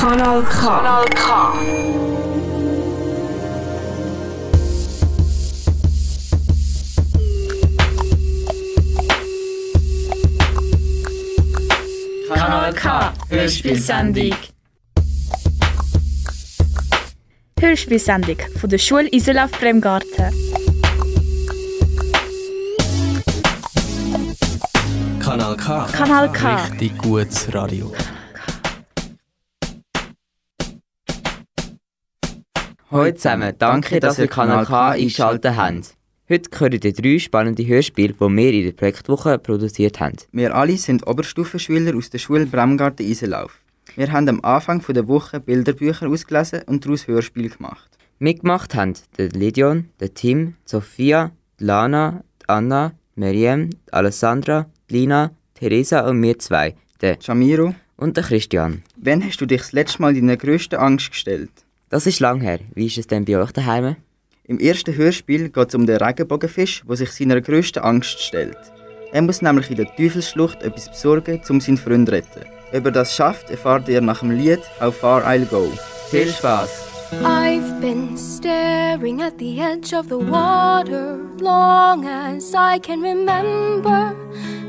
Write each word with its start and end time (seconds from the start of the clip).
Kanal 0.00 0.42
K. 0.44 0.60
Kanal 0.60 1.04
K. 1.10 1.52
Kanal 12.34 12.72
K. 12.72 13.12
Hörspielsendung. 13.28 14.34
Hörspielsendung 17.60 18.36
von 18.58 18.70
der 18.70 18.78
Schule 18.78 19.08
Iselaf 19.12 19.50
Bremgarten. 19.50 20.32
Kanal 25.22 25.56
K. 25.58 25.86
Kanal 25.92 26.32
K. 26.32 26.54
Richtig 26.70 26.96
gutes 26.96 27.52
Radio. 27.52 27.92
Hallo 32.92 33.12
zusammen, 33.12 33.54
danke, 33.56 34.00
dass 34.00 34.18
ihr 34.18 34.26
Kanal 34.26 34.66
K 34.66 34.90
eingeschaltet 34.90 35.56
habt. 35.56 35.94
Heute 36.28 36.50
hören 36.58 36.80
ihr 36.82 36.92
drei 36.92 37.20
spannende 37.20 37.64
Hörspiele, 37.64 38.14
die 38.14 38.20
wir 38.20 38.52
in 38.52 38.64
der 38.64 38.72
Projektwoche 38.72 39.38
produziert 39.38 40.00
haben. 40.00 40.16
Wir 40.32 40.56
alle 40.56 40.76
sind 40.76 41.06
Oberstufenschüler 41.06 41.96
aus 41.96 42.10
der 42.10 42.18
Schule 42.18 42.46
Bremgarten 42.46 43.06
Isenlauf. 43.06 43.60
Wir 43.94 44.10
haben 44.10 44.28
am 44.28 44.40
Anfang 44.42 44.82
der 44.88 45.06
Woche 45.06 45.38
Bilderbücher 45.38 46.08
ausgelesen 46.08 46.62
und 46.66 46.84
daraus 46.84 47.06
Hörspiele 47.06 47.50
gemacht. 47.50 47.96
Mitgemacht 48.18 48.74
haben 48.74 48.94
der 49.18 49.28
Lydion, 49.28 49.88
der 50.00 50.12
Tim, 50.12 50.56
die 50.66 50.70
Sophia, 50.70 51.30
die 51.60 51.64
Lana, 51.66 52.24
die 52.42 52.48
Anna, 52.48 52.92
die 53.14 53.20
Miriam, 53.20 53.70
die 53.70 53.92
Alessandra, 53.92 54.66
die 54.88 54.94
Lina, 54.98 55.30
Theresa 55.54 56.08
und 56.08 56.20
wir 56.20 56.40
zwei, 56.40 56.74
der 57.00 57.18
Jamiro, 57.20 57.72
und 57.96 58.16
der 58.16 58.24
Christian. 58.24 58.82
wann 58.96 59.24
hast 59.24 59.40
du 59.40 59.46
dich 59.46 59.60
das 59.60 59.70
letzte 59.70 60.02
Mal 60.02 60.12
deiner 60.12 60.36
grössten 60.36 60.74
Angst 60.74 61.12
gestellt? 61.12 61.50
Das 61.90 62.06
ist 62.06 62.20
lang 62.20 62.40
her. 62.40 62.60
Wie 62.72 62.86
ist 62.86 62.98
es 62.98 63.08
denn 63.08 63.24
bei 63.24 63.36
euch 63.36 63.50
daheim? 63.50 63.96
Im 64.44 64.60
ersten 64.60 64.94
Hörspiel 64.94 65.48
geht 65.50 65.68
es 65.68 65.74
um 65.74 65.86
den 65.86 65.96
Regenbogenfisch, 65.96 66.84
der 66.88 66.96
sich 66.96 67.10
seiner 67.10 67.40
grössten 67.40 67.80
Angst 67.80 68.20
stellt. 68.20 68.56
Er 69.12 69.22
muss 69.22 69.42
nämlich 69.42 69.70
in 69.70 69.76
der 69.76 69.92
Teufelsschlucht 69.96 70.62
etwas 70.62 70.88
besorgen, 70.88 71.40
um 71.48 71.60
seinen 71.60 71.78
Freund 71.78 72.08
zu 72.08 72.14
retten. 72.14 72.44
Ob 72.72 72.84
er 72.84 72.92
das 72.92 73.16
schafft, 73.16 73.50
erfahrt 73.50 73.88
ihr 73.88 74.00
nach 74.00 74.20
dem 74.20 74.30
Lied 74.30 74.60
How 74.80 74.94
Far 74.94 75.26
I'll 75.26 75.46
Go. 75.46 75.68
Viel 76.10 76.28
Spaß! 76.28 76.70
I've 77.24 77.80
been 77.80 78.16
staring 78.16 79.20
at 79.20 79.36
the 79.40 79.60
edge 79.60 79.92
of 79.92 80.06
the 80.06 80.14
water 80.14 81.18
long 81.40 82.06
as 82.06 82.54
I 82.54 82.78
can 82.78 83.02
remember, 83.02 84.14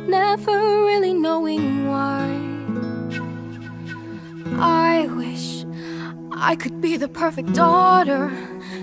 never 0.08 0.58
really 0.88 1.14
knowing 1.14 1.88
why. 1.88 2.26
I 4.60 5.08
wish 5.16 5.61
I 6.44 6.56
could 6.56 6.82
be 6.82 6.98
the 6.98 7.08
perfect 7.08 7.54
daughter, 7.54 8.32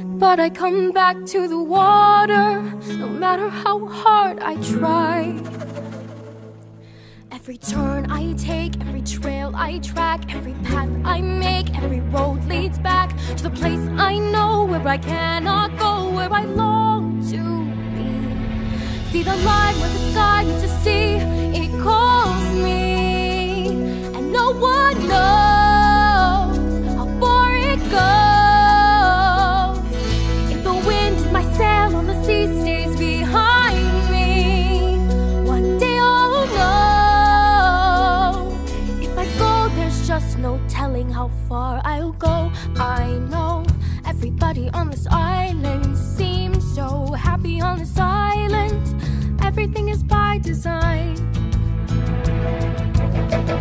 but 0.04 0.38
I 0.38 0.48
come 0.48 0.92
back 0.92 1.16
to 1.26 1.48
the 1.48 1.58
water 1.58 2.62
no 2.96 3.08
matter 3.08 3.48
how 3.48 3.84
hard 3.84 4.38
I 4.38 4.54
try. 4.62 5.42
Every 7.32 7.58
turn 7.58 8.12
I 8.12 8.34
take, 8.34 8.80
every 8.82 9.02
trail 9.02 9.50
I 9.56 9.80
track, 9.80 10.32
every 10.32 10.54
path 10.62 10.88
I 11.04 11.20
make, 11.20 11.76
every 11.76 12.00
road 12.00 12.44
leads 12.44 12.78
back 12.78 13.10
to 13.36 13.42
the 13.42 13.50
place 13.50 13.80
I 13.98 14.18
know 14.18 14.64
where 14.64 14.86
I 14.86 14.98
cannot 14.98 15.76
go, 15.78 16.10
where 16.10 16.32
I 16.32 16.44
long 16.44 17.28
to 17.32 17.42
be. 17.96 19.10
See 19.10 19.24
the 19.24 19.36
line 19.36 19.74
where 19.80 19.90
the 19.90 20.12
sky 20.12 20.44
meets 20.44 20.62
the 20.62 20.68
sea, 20.84 21.37
everybody 44.40 44.70
on 44.70 44.88
this 44.88 45.04
island 45.10 45.98
seems 45.98 46.62
so 46.72 47.12
happy 47.12 47.60
on 47.60 47.76
this 47.76 47.98
island. 47.98 48.84
Everything 49.42 49.88
is 49.88 50.04
by 50.04 50.38
design. 50.38 51.16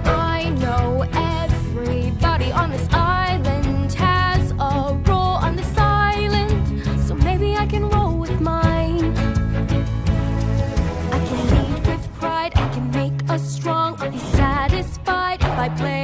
I 0.06 0.50
know 0.62 1.02
everybody 1.14 2.52
on 2.52 2.70
this 2.70 2.88
island 2.94 3.92
has 3.94 4.52
a 4.52 5.02
role 5.08 5.38
on 5.48 5.56
this 5.56 5.76
island, 5.78 6.84
so 7.08 7.16
maybe 7.16 7.56
I 7.56 7.66
can 7.66 7.90
roll 7.90 8.16
with 8.16 8.40
mine. 8.40 9.18
I 11.12 11.20
can 11.28 11.40
lead 11.54 11.88
with 11.88 12.14
pride, 12.20 12.52
I 12.56 12.70
can 12.70 12.92
make 12.92 13.28
us 13.32 13.42
strong. 13.42 13.96
I'll 14.00 14.12
be 14.12 14.20
satisfied 14.20 15.42
if 15.42 15.58
I 15.58 15.70
play 15.70 15.97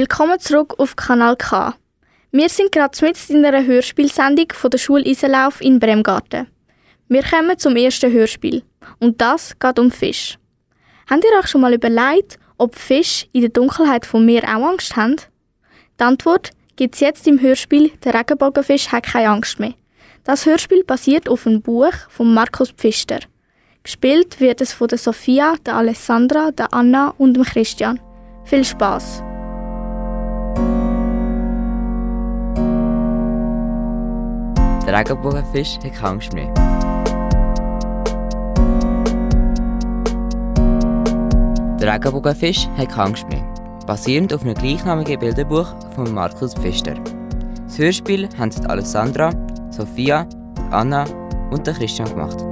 Willkommen 0.00 0.40
zurück 0.40 0.76
auf 0.78 0.96
Kanal 0.96 1.36
K. 1.36 1.74
Wir 2.32 2.48
sind 2.48 2.72
gerade 2.72 2.96
mit 3.04 3.18
in 3.28 3.44
einer 3.44 3.66
Hörspielsendung 3.66 4.46
von 4.54 4.70
der 4.70 4.78
Schule 4.78 5.04
Isenlauf 5.04 5.60
in 5.60 5.78
Bremgarten. 5.78 6.46
Wir 7.08 7.22
kommen 7.22 7.58
zum 7.58 7.76
ersten 7.76 8.10
Hörspiel. 8.10 8.62
Und 8.98 9.20
das 9.20 9.58
geht 9.58 9.78
um 9.78 9.90
Fisch. 9.90 10.38
Habt 11.10 11.22
ihr 11.22 11.38
euch 11.38 11.48
schon 11.48 11.60
mal 11.60 11.74
überlegt, 11.74 12.38
ob 12.56 12.76
Fisch 12.76 13.28
in 13.32 13.42
der 13.42 13.50
Dunkelheit 13.50 14.06
von 14.06 14.24
mir 14.24 14.42
auch 14.44 14.70
Angst 14.70 14.96
haben? 14.96 15.16
Die 16.00 16.04
Antwort 16.04 16.52
gibt 16.76 16.94
es 16.94 17.02
jetzt 17.02 17.26
im 17.26 17.38
Hörspiel 17.38 17.90
Der 18.02 18.14
Regenbogenfisch 18.14 18.90
hat 18.90 19.02
keine 19.02 19.28
Angst 19.28 19.60
mehr. 19.60 19.74
Das 20.24 20.46
Hörspiel 20.46 20.82
basiert 20.82 21.28
auf 21.28 21.46
einem 21.46 21.60
Buch 21.60 21.92
von 22.08 22.32
Markus 22.32 22.70
Pfister. 22.70 23.18
Gespielt 23.82 24.40
wird 24.40 24.62
es 24.62 24.72
von 24.72 24.88
der 24.88 24.96
Sophia, 24.96 25.56
der 25.66 25.76
Alessandra, 25.76 26.52
der 26.52 26.72
Anna 26.72 27.12
und 27.18 27.34
dem 27.34 27.44
Christian. 27.44 28.00
Viel 28.46 28.64
Spaß! 28.64 29.24
Der 34.90 34.98
Regenbogenfisch 34.98 35.76
hat 35.84 35.94
keine 35.94 36.08
Angst 36.08 36.32
mehr. 36.32 36.52
Der 41.78 41.94
Regenbogenfisch 41.94 42.66
hat 42.76 42.88
keine 42.88 43.04
Angst 43.04 43.28
mehr. 43.28 43.44
Basierend 43.86 44.34
auf 44.34 44.42
einem 44.42 44.54
gleichnamigen 44.54 45.20
Bilderbuch 45.20 45.68
von 45.94 46.12
Markus 46.12 46.54
Pfister. 46.54 46.96
Das 47.66 47.78
Hörspiel 47.78 48.28
haben 48.36 48.50
die 48.50 48.66
Alessandra, 48.66 49.30
Sophia, 49.70 50.28
Anna 50.72 51.04
und 51.52 51.64
Christian 51.64 52.08
gemacht. 52.08 52.44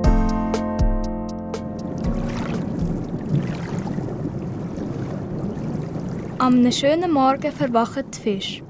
Am 6.39 6.71
schönen 6.71 7.13
Morgen 7.13 7.51
verwachen 7.51 8.05
die 8.15 8.21
Fische. 8.21 8.63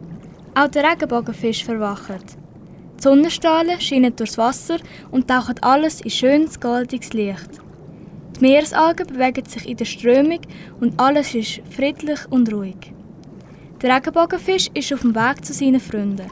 Auch 0.55 0.69
der 0.69 0.91
Regenbogenfisch 0.91 1.67
verwacht. 1.67 2.38
Die 2.99 3.03
Sonnenstrahlen 3.05 3.81
scheinen 3.81 4.17
durchs 4.17 4.39
Wasser 4.39 4.79
und 5.13 5.29
tauchen 5.29 5.55
alles 5.61 6.01
in 6.01 6.11
schönes 6.11 6.59
goldiges 6.59 7.13
Licht. 7.13 7.61
Die 8.37 8.41
Meeresalgen 8.41 9.07
bewegen 9.07 9.45
sich 9.45 9.69
in 9.69 9.77
der 9.77 9.85
Strömung 9.85 10.41
und 10.81 10.99
alles 10.99 11.35
ist 11.35 11.61
friedlich 11.71 12.19
und 12.31 12.53
ruhig. 12.53 12.93
Der 13.81 13.95
Regenbogenfisch 13.95 14.69
ist 14.75 14.93
auf 14.93 15.03
dem 15.03 15.15
Weg 15.15 15.45
zu 15.45 15.53
seinen 15.53 15.79
Freunden. 15.79 16.29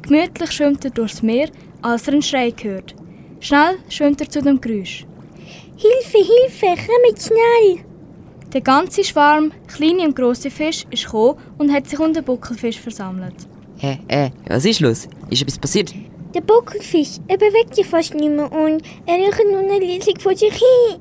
Gemütlich 0.00 0.52
schwimmt 0.52 0.84
er 0.86 0.90
durchs 0.90 1.22
Meer, 1.22 1.50
als 1.82 2.06
er 2.06 2.14
einen 2.14 2.22
Schrei 2.22 2.54
hört. 2.62 2.94
Schnell 3.40 3.76
schwimmt 3.90 4.20
er 4.22 4.30
zu 4.30 4.40
dem 4.40 4.58
Geräusch. 4.58 5.04
Hilfe, 5.76 6.18
Hilfe, 6.18 6.82
kommt 6.86 7.20
schnell! 7.20 7.84
Der 8.54 8.62
ganze 8.62 9.04
Schwarm, 9.04 9.52
kleine 9.66 10.04
und 10.04 10.16
grosse 10.16 10.50
Fisch, 10.50 10.86
ist 10.90 11.04
gekommen 11.04 11.38
und 11.58 11.70
hat 11.70 11.86
sich 11.86 11.98
um 11.98 12.14
den 12.14 12.24
Buckelfisch 12.24 12.80
versammelt. 12.80 13.34
Hä, 13.78 13.98
äh, 14.08 14.30
was 14.48 14.64
ist 14.64 14.80
los? 14.80 15.06
Ist 15.30 15.42
etwas 15.42 15.58
passiert? 15.58 15.94
Der 16.34 16.40
Buckelfisch, 16.40 17.18
er 17.28 17.38
bewegt 17.38 17.74
sich 17.74 17.86
fast 17.86 18.14
nicht 18.14 18.30
mehr 18.30 18.50
und 18.52 18.82
er 19.06 19.16
riecht 19.16 19.42
nur 19.50 19.80
riesig 19.80 20.20
vor 20.20 20.36
sich 20.36 20.52
hin. 20.52 21.00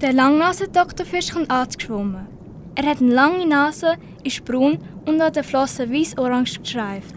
Der 0.00 0.12
Langnase-Doktorfisch 0.12 1.32
kommt 1.32 1.50
angeschwommen. 1.50 2.26
Er 2.74 2.86
hat 2.86 3.00
eine 3.00 3.12
lange 3.12 3.46
Nase, 3.46 3.94
ist 4.22 4.44
braun 4.44 4.78
und 5.06 5.20
an 5.20 5.32
den 5.32 5.44
Flossen 5.44 5.92
weiß-orange 5.92 6.60
gestreift. 6.60 7.14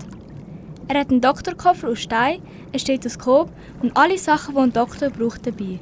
Er 0.87 0.99
hat 0.99 1.09
einen 1.09 1.21
Doktorkoffer 1.21 1.89
aus 1.89 1.99
Stein, 1.99 2.41
ein 2.73 2.79
Stethoskop 2.79 3.51
und 3.81 3.95
alle 3.95 4.17
Sachen, 4.17 4.55
die 4.55 4.61
ein 4.61 4.73
Doktor 4.73 5.09
braucht, 5.09 5.45
dabei. 5.45 5.79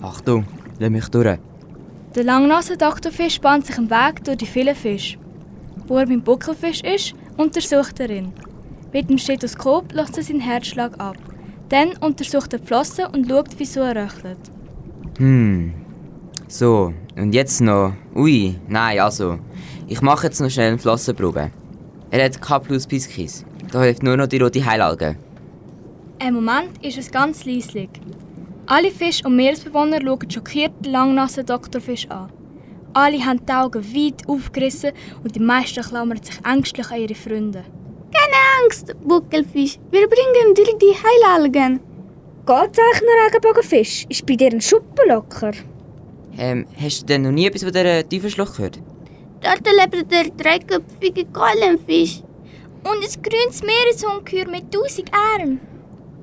Achtung, 0.00 0.46
lass 0.78 0.90
mich 0.90 1.08
durch. 1.08 1.38
Der 2.14 2.24
Langnase-Doktorfisch 2.24 3.40
bahnt 3.40 3.66
sich 3.66 3.76
einen 3.76 3.90
Weg 3.90 4.24
durch 4.24 4.38
die 4.38 4.46
vielen 4.46 4.74
Fische. 4.74 5.18
Wo 5.86 5.98
er 5.98 6.06
beim 6.06 6.22
Buckelfisch 6.22 6.82
ist, 6.82 7.14
untersucht 7.36 8.00
er 8.00 8.10
ihn. 8.10 8.32
Mit 8.92 9.10
dem 9.10 9.18
Stethoskop 9.18 9.92
lässt 9.92 10.16
er 10.16 10.22
seinen 10.22 10.40
Herzschlag 10.40 10.98
ab. 10.98 11.16
Dann 11.68 11.96
untersucht 12.00 12.52
er 12.52 12.60
die 12.60 12.66
Flossen 12.66 13.06
und 13.06 13.28
schaut, 13.28 13.48
wieso 13.58 13.80
er 13.80 13.96
röchelt. 13.96 14.38
Hm. 15.18 15.74
So, 16.48 16.92
und 17.16 17.34
jetzt 17.34 17.60
noch. 17.60 17.92
Ui, 18.14 18.58
nein, 18.68 19.00
also. 19.00 19.38
Ich 19.88 20.00
mache 20.00 20.28
jetzt 20.28 20.40
noch 20.40 20.50
schnell 20.50 20.68
eine 20.68 20.78
Flossenprobe. 20.78 21.50
Er 22.10 22.24
hat 22.24 22.40
K 22.40 22.58
plus 22.60 22.86
Piskis. 22.86 23.44
Da 23.72 23.82
hilft 23.82 24.02
nur 24.02 24.16
noch 24.16 24.28
die 24.28 24.38
rote 24.38 24.64
Heilalge. 24.64 25.16
Ein 26.18 26.34
Moment 26.34 26.82
ist 26.82 26.98
es 26.98 27.10
ganz 27.10 27.44
leislich. 27.44 27.90
Alle 28.66 28.90
Fisch- 28.90 29.24
und 29.24 29.36
Meeresbewohner 29.36 30.00
schauen 30.00 30.30
schockiert 30.30 30.72
den 30.84 30.92
langnassen 30.92 31.44
Doktorfisch 31.44 32.08
an. 32.10 32.30
Alle 32.94 33.24
haben 33.24 33.44
die 33.44 33.52
Augen 33.52 33.84
weit 33.84 34.26
aufgerissen 34.28 34.92
und 35.22 35.34
die 35.34 35.40
meisten 35.40 35.82
klammern 35.82 36.22
sich 36.22 36.38
ängstlich 36.44 36.90
an 36.90 37.00
ihre 37.00 37.14
Freunde. 37.14 37.64
Keine 38.16 38.38
Angst, 38.62 38.94
Buckelfisch, 39.04 39.78
wir 39.90 40.08
bringen 40.08 40.54
dir 40.54 40.76
die 40.78 40.94
Heilalgen. 40.94 41.80
Noch 42.46 42.62
Regenbogenfisch? 43.26 44.06
Ist 44.08 44.24
bei 44.24 44.36
dir 44.36 44.52
ein 44.52 44.60
Schuppen 44.60 45.08
locker? 45.08 45.52
Ähm, 46.38 46.66
hast 46.80 47.02
du 47.02 47.06
denn 47.06 47.22
noch 47.22 47.32
nie 47.32 47.46
etwas 47.46 47.64
von 47.64 47.72
dieser 47.72 48.08
Teufelschlucht 48.08 48.56
gehört? 48.56 48.78
Dort 49.40 49.66
lebt 49.66 50.12
der 50.12 50.24
dreiköpfige 50.30 51.24
Gallenfisch. 51.26 52.22
Und 52.84 53.02
ein 53.02 53.22
grünes 53.22 53.62
Meeresungeheuer 53.62 54.48
mit 54.48 54.72
tausend 54.72 55.10
Armen. 55.12 55.60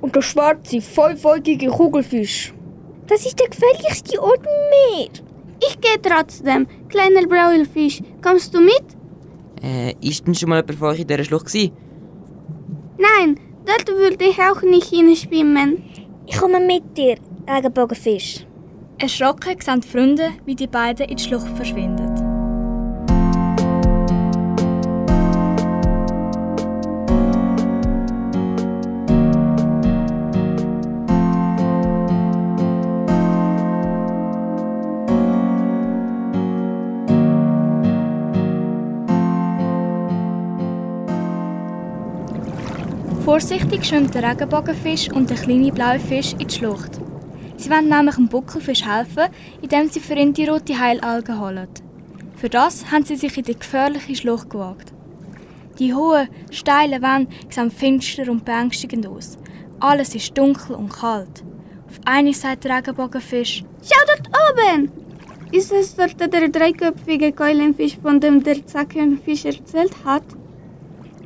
Und 0.01 0.15
der 0.15 0.21
schwarze, 0.21 0.81
fünfvoltige 0.81 1.67
Kugelfisch. 1.67 2.53
Das 3.07 3.25
ist 3.25 3.39
der 3.39 3.49
gefährlichste 3.49 4.21
Ort 4.21 4.39
im 4.45 4.97
Meer. 4.97 5.09
Ich 5.59 5.79
gehe 5.81 6.01
trotzdem. 6.01 6.67
Kleiner 6.89 7.27
Brauelfisch, 7.27 8.01
kommst 8.21 8.53
du 8.53 8.61
mit? 8.61 8.83
Äh, 9.61 9.93
ist 10.01 10.25
denn 10.25 10.35
schon 10.35 10.49
mal 10.49 10.57
jemand 10.61 10.79
von 10.79 10.89
euch 10.89 10.99
in 10.99 11.07
dieser 11.07 11.23
Schlucht 11.23 11.47
gewesen? 11.47 11.71
Nein, 12.97 13.39
dort 13.65 13.87
würde 13.87 14.25
ich 14.25 14.39
auch 14.39 14.61
nicht 14.61 14.89
hinschwimmen. 14.89 15.83
Ich 16.25 16.37
komme 16.37 16.59
mit 16.59 16.97
dir, 16.97 17.17
Regenbogenfisch. 17.47 18.45
Erschrocken 18.99 19.59
sehen 19.59 19.81
die 19.81 19.87
Freunde, 19.87 20.31
wie 20.45 20.55
die 20.55 20.67
beiden 20.67 21.09
in 21.09 21.17
die 21.17 21.23
Schlucht 21.23 21.49
verschwinden. 21.57 22.12
Vorsichtig 43.33 43.83
schwimmt 43.83 44.13
der 44.13 44.29
Regenbogenfisch 44.29 45.09
und 45.09 45.27
der 45.27 45.37
kleine 45.37 45.71
blaue 45.71 45.99
Fisch 45.99 46.33
in 46.33 46.47
die 46.47 46.53
Schlucht. 46.53 47.01
Sie 47.57 47.67
wollen 47.71 47.89
nämlich 47.89 48.13
dem 48.13 48.27
Buckelfisch 48.27 48.85
helfen, 48.85 49.33
indem 49.59 49.89
sie 49.89 50.01
für 50.01 50.13
ihn 50.13 50.35
die 50.35 50.45
rote 50.45 50.79
Heilalge 50.79 51.39
holen. 51.39 51.67
Für 52.35 52.49
das 52.49 52.91
haben 52.91 53.05
sie 53.05 53.15
sich 53.15 53.35
in 53.35 53.43
die 53.43 53.57
gefährliche 53.57 54.15
Schlucht 54.15 54.51
gewagt. 54.51 54.93
Die 55.79 55.95
hohen, 55.95 56.27
steilen 56.51 57.01
Wände 57.01 57.33
sehen 57.49 57.71
finster 57.71 58.29
und 58.29 58.45
beängstigend 58.45 59.07
aus. 59.07 59.39
Alles 59.79 60.13
ist 60.13 60.37
dunkel 60.37 60.75
und 60.75 60.93
kalt. 60.93 61.43
Auf 61.89 62.01
einmal 62.05 62.35
sagt 62.35 62.65
der 62.65 62.77
Regenbogenfisch: 62.77 63.63
Schau 63.81 64.05
dort 64.05 64.29
oben! 64.43 64.91
Ist 65.51 65.71
es 65.71 65.95
dort 65.95 66.19
der 66.19 66.49
dreiköpfige 66.49 67.31
Keulenfisch, 67.31 67.97
von 67.99 68.19
dem 68.19 68.43
der 68.43 68.63
Zackenfisch 68.67 69.45
erzählt 69.45 69.95
hat? 70.05 70.23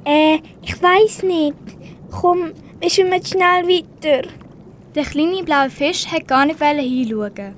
Äh, 0.06 0.40
ich 0.62 0.82
weiß 0.82 1.24
nicht. 1.24 1.77
Komm, 2.12 2.54
wir 2.80 2.90
schwimmen 2.90 3.24
schnell 3.26 3.68
weiter. 3.68 4.28
Der 4.96 5.04
kleine 5.04 5.44
blaue 5.44 5.70
Fisch 5.70 6.08
hat 6.08 6.28
gar 6.28 6.46
nicht 6.46 6.60
hinschauen. 6.60 7.54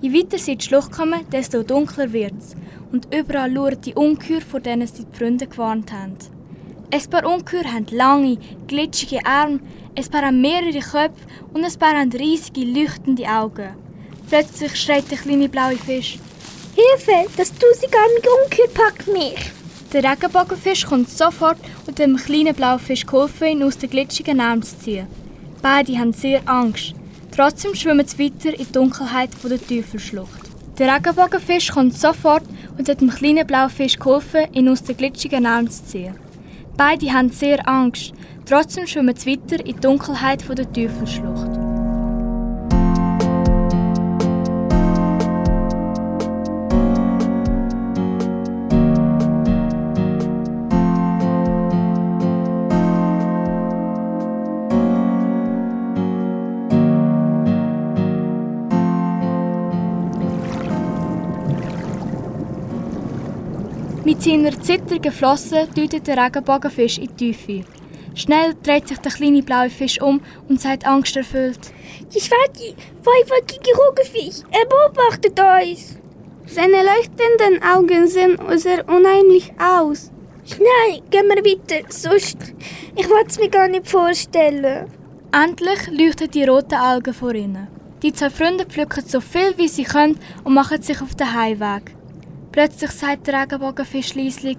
Je 0.00 0.12
weiter 0.12 0.38
sie 0.38 0.52
in 0.52 0.58
die 0.58 0.64
Schlucht 0.64 0.92
kommen, 0.92 1.24
desto 1.32 1.62
dunkler 1.62 2.12
wird 2.12 2.34
es. 2.38 2.54
Und 2.92 3.12
überall 3.14 3.50
lauern 3.50 3.80
die 3.80 3.94
Ungeheuer, 3.94 4.42
vor 4.42 4.60
denen 4.60 4.86
sie 4.86 5.04
die 5.04 5.16
Freunde 5.16 5.46
gewarnt 5.46 5.90
haben. 5.90 6.16
Ein 6.92 7.10
paar 7.10 7.26
Ungeheuer 7.26 7.72
haben 7.72 7.86
lange, 7.90 8.38
glitschige 8.66 9.24
Arme, 9.24 9.60
ein 9.96 10.04
paar 10.06 10.22
haben 10.22 10.40
mehrere 10.40 10.80
Köpfe 10.80 11.26
und 11.52 11.64
ein 11.64 11.78
paar 11.78 11.98
haben 11.98 12.12
riesige, 12.12 12.64
leuchtende 12.64 13.26
Augen. 13.26 13.74
Plötzlich 14.28 14.76
schreit 14.76 15.10
der 15.10 15.18
kleine 15.18 15.48
blaue 15.48 15.76
Fisch. 15.76 16.18
Hilfe, 16.76 17.28
das 17.36 17.52
tausigarmige 17.52 18.28
Ungeheuer 18.44 18.68
packt 18.74 19.08
mich. 19.08 19.57
Der 19.92 20.04
Regenbogenfisch 20.04 20.84
kommt 20.84 21.08
sofort 21.08 21.56
und 21.86 21.98
dem 21.98 22.16
kleinen 22.16 22.54
blauen 22.54 22.78
geholfen, 22.86 23.48
ihn 23.48 23.62
aus 23.62 23.78
den 23.78 23.88
glitschigen 23.88 24.38
Armen 24.38 24.62
zu 24.62 24.78
ziehen. 24.78 25.06
Beide 25.62 25.98
haben 25.98 26.12
sehr 26.12 26.42
Angst. 26.44 26.94
Trotzdem 27.34 27.74
schwimmen 27.74 28.06
sie 28.06 28.18
weiter 28.18 28.50
in 28.50 28.66
die 28.66 28.72
Dunkelheit 28.72 29.30
der 29.42 29.58
Teufelschlucht. 29.58 30.40
Der 30.78 30.94
Regenbogenfisch 30.94 31.70
kommt 31.72 31.98
sofort 31.98 32.42
und 32.76 32.86
hat 32.86 33.00
dem 33.00 33.08
kleinen 33.08 33.46
blauen 33.46 33.70
Fisch 33.70 33.98
geholfen, 33.98 34.52
ihn 34.52 34.68
aus 34.68 34.82
den 34.82 34.96
glitschigen 34.96 35.46
Armen 35.46 35.70
zu 35.70 35.82
ziehen. 35.84 36.14
Beide 36.76 37.10
haben 37.10 37.30
sehr 37.30 37.66
Angst. 37.66 38.12
Trotzdem 38.44 38.86
schwimmen 38.86 39.16
sie 39.16 39.32
weiter 39.32 39.58
in 39.64 39.74
die 39.74 39.80
Dunkelheit 39.80 40.44
der 40.48 40.70
Teufelschlucht. 40.70 41.57
Seiner 64.38 64.60
zittrigen 64.60 65.10
Flosse 65.10 65.66
deutet 65.74 66.06
der 66.06 66.16
Regenbogenfisch 66.16 66.98
in 66.98 67.08
die 67.16 67.32
Tiefe. 67.32 67.64
Schnell 68.14 68.54
dreht 68.62 68.86
sich 68.86 68.98
der 68.98 69.10
kleine 69.10 69.42
blaue 69.42 69.70
Fisch 69.70 70.00
um 70.00 70.20
und 70.48 70.60
sagt 70.60 70.86
angsterfüllt: 70.86 71.72
Die 72.14 72.20
schwarze, 72.20 72.74
fünfwölkige 73.02 73.72
Kugelfisch, 73.72 74.44
er 74.50 74.66
beobachtet 74.66 75.38
uns. 75.40 75.98
Seine 76.46 76.84
leuchtenden 76.84 77.62
Augen 77.62 78.06
sehen 78.06 78.38
sehr 78.56 78.88
unheimlich 78.88 79.52
aus. 79.58 80.10
Schnell, 80.44 81.02
gehen 81.10 81.28
wir 81.28 81.44
weiter, 81.44 81.84
sonst... 81.90 82.38
Ich 82.96 83.08
will 83.08 83.24
es 83.26 83.38
mir 83.38 83.50
gar 83.50 83.68
nicht 83.68 83.86
vorstellen. 83.86 84.86
Endlich 85.30 85.86
leuchten 85.90 86.30
die 86.30 86.44
roten 86.44 86.74
Algen 86.74 87.12
vor 87.12 87.34
ihnen. 87.34 87.68
Die 88.02 88.12
zwei 88.12 88.30
Freunde 88.30 88.64
pflücken 88.64 89.04
so 89.04 89.20
viel 89.20 89.52
wie 89.58 89.68
sie 89.68 89.84
können 89.84 90.18
und 90.44 90.54
machen 90.54 90.80
sich 90.80 91.02
auf 91.02 91.14
den 91.14 91.34
Heimweg. 91.34 91.97
Plötzlich 92.52 92.90
sagt 92.90 93.26
der 93.26 93.42
Regenbogenfisch 93.42 94.14
leislich: 94.14 94.58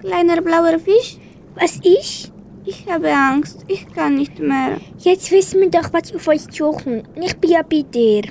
Kleiner 0.00 0.40
blauer 0.42 0.78
Fisch, 0.78 1.18
Was 1.54 1.76
ist? 1.76 2.32
ich 2.64 2.86
habe 2.88 3.12
Angst, 3.12 3.64
ich 3.68 3.86
kann 3.92 4.14
nicht 4.14 4.38
mehr. 4.38 4.78
Jetzt 4.98 5.30
wissen 5.32 5.60
wir 5.60 5.70
doch, 5.70 5.92
was 5.92 6.14
auf 6.14 6.26
uns 6.28 6.46
suchen. 6.56 7.02
Ich 7.20 7.36
bin 7.36 7.50
ja 7.50 7.62
bei 7.62 7.82
dir. 7.82 8.22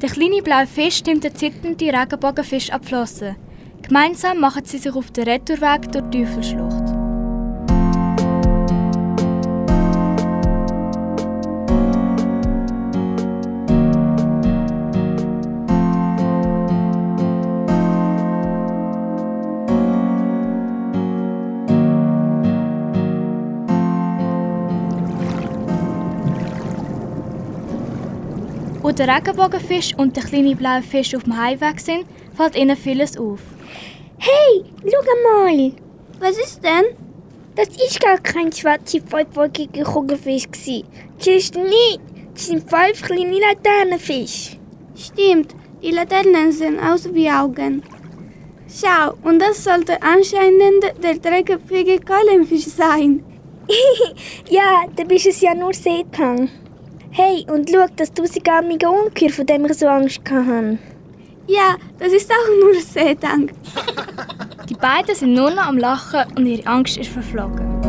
Der 0.00 0.08
kleine 0.10 0.42
blaue 0.42 0.66
Fisch 0.66 1.02
nimmt 1.04 1.24
den 1.24 1.34
zitternden 1.34 1.90
Regenbogenfisch 1.90 2.70
an 2.70 2.80
die 2.82 2.88
Flosse. 2.88 3.36
Gemeinsam 3.82 4.40
machen 4.40 4.64
sie 4.64 4.78
sich 4.78 4.94
auf 4.94 5.10
den 5.10 5.24
Retourweg 5.24 5.90
durch 5.92 6.04
die 6.10 6.24
Teufelschlucht. 6.24 6.95
Der 28.98 29.14
Regenbogenfisch 29.14 29.94
und 29.96 30.16
der 30.16 30.24
kleine 30.24 30.56
blaue 30.56 30.82
Fisch 30.82 31.14
auf 31.14 31.24
dem 31.24 31.36
Heimweg 31.36 31.80
sind, 31.80 32.06
fällt 32.34 32.56
ihnen 32.56 32.76
vieles 32.76 33.16
auf. 33.18 33.40
Hey, 34.18 34.64
schau 34.84 35.44
mal! 35.44 35.72
Was 36.18 36.38
ist 36.38 36.64
denn? 36.64 36.96
Das 37.54 37.68
ist 37.68 38.00
gar 38.00 38.18
kein 38.18 38.50
schwarzer, 38.52 39.00
fünfwolkiger 39.06 39.84
Kugelfisch. 39.84 40.44
Das 40.48 41.26
ist 41.26 41.54
nicht. 41.56 42.00
Das 42.34 42.46
sind 42.46 42.68
fünf 42.68 43.02
kleine 43.02 43.38
Laternenfische. 43.38 44.56
Stimmt, 44.94 45.54
die 45.82 45.90
Laternen 45.90 46.52
sehen 46.52 46.78
aus 46.80 47.12
wie 47.12 47.30
Augen. 47.30 47.82
Schau, 48.68 49.14
und 49.22 49.38
das 49.38 49.62
sollte 49.62 50.02
anscheinend 50.02 50.84
der 51.02 51.18
dreiköpfige 51.18 52.00
Keulenfisch 52.00 52.66
sein. 52.66 53.22
ja, 54.48 54.84
da 54.94 55.04
bist 55.04 55.26
es 55.26 55.40
ja 55.40 55.54
nur 55.54 55.72
Seetang. 55.74 56.48
Hey, 57.18 57.46
und 57.48 57.70
schau, 57.70 57.86
das 57.96 58.12
tausigarmige 58.12 58.90
Ungeheuer, 58.90 59.30
von 59.30 59.46
dem 59.46 59.64
ich 59.64 59.72
so 59.78 59.88
Angst 59.88 60.20
hatte. 60.30 60.78
Ja, 61.46 61.76
das 61.98 62.12
ist 62.12 62.30
auch 62.30 62.60
nur 62.60 62.74
Seetang. 62.74 63.50
Die 64.68 64.74
beiden 64.74 65.14
sind 65.14 65.32
nur 65.32 65.50
noch 65.50 65.66
am 65.66 65.78
Lachen 65.78 66.24
und 66.36 66.44
ihre 66.44 66.66
Angst 66.66 66.98
ist 66.98 67.08
verflogen. 67.08 67.85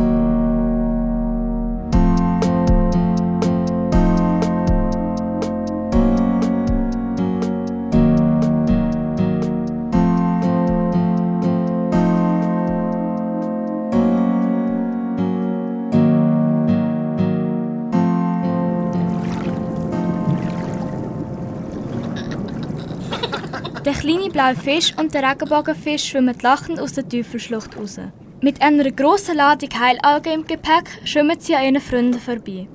Der 23.84 23.92
kleine 23.92 24.28
blaue 24.28 24.56
Fisch 24.56 24.92
und 24.96 25.14
der 25.14 25.22
Regenbogenfisch 25.22 26.04
schwimmen 26.04 26.36
lachend 26.42 26.80
aus 26.80 26.94
der 26.94 27.08
Teufelschlucht 27.08 27.76
raus. 27.76 28.00
Mit 28.40 28.60
einer 28.60 28.90
grossen 28.90 29.36
Ladung 29.36 29.68
Heilalgen 29.78 30.32
im 30.32 30.44
Gepäck 30.44 30.88
schwimmen 31.04 31.38
sie 31.38 31.54
an 31.54 31.64
ihren 31.64 31.80
Freunden 31.80 32.18
vorbei. 32.18 32.66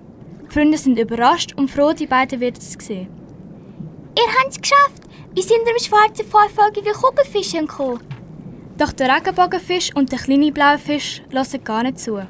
Die 0.44 0.54
Freunde 0.54 0.78
sind 0.78 0.98
überrascht 0.98 1.54
und 1.58 1.70
froh, 1.70 1.92
die 1.92 2.08
beiden 2.08 2.40
wieder 2.40 2.60
zu 2.60 2.78
sehen. 2.80 3.10
Ihr 4.18 4.34
habt 4.40 4.52
es 4.52 4.62
geschafft! 4.62 5.04
Wir 5.34 5.44
sind 5.44 5.68
dem 5.68 5.80
schwarzen, 5.80 6.26
fünffolgigen 6.26 6.94
Kugelfisch 6.94 7.54
entkommen. 7.54 8.00
Doch 8.78 8.94
der 8.94 9.14
Regenbogenfisch 9.14 9.94
und 9.96 10.12
der 10.12 10.20
kleine 10.20 10.52
blaue 10.52 10.78
Fisch 10.78 11.22
lassen 11.32 11.64
gar 11.64 11.84
nicht 11.84 12.00
zu. 12.00 12.22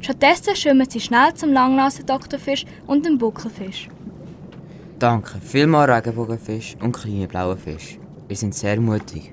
Stattdessen 0.00 0.56
schwimmen 0.56 0.90
sie 0.90 1.00
schnell 1.00 1.32
zum 1.34 1.52
Langnasen-Doktorfisch 1.52 2.64
und 2.86 3.06
dem 3.06 3.18
Buckelfisch. 3.18 3.88
Danke 4.98 5.38
vielmals, 5.40 5.90
Regenbogenfisch 5.90 6.76
und 6.80 6.92
kleine 6.92 7.28
blaue 7.28 7.56
Fisch. 7.56 7.98
Wir 8.28 8.36
sind 8.36 8.54
sehr 8.54 8.80
mutig. 8.80 9.32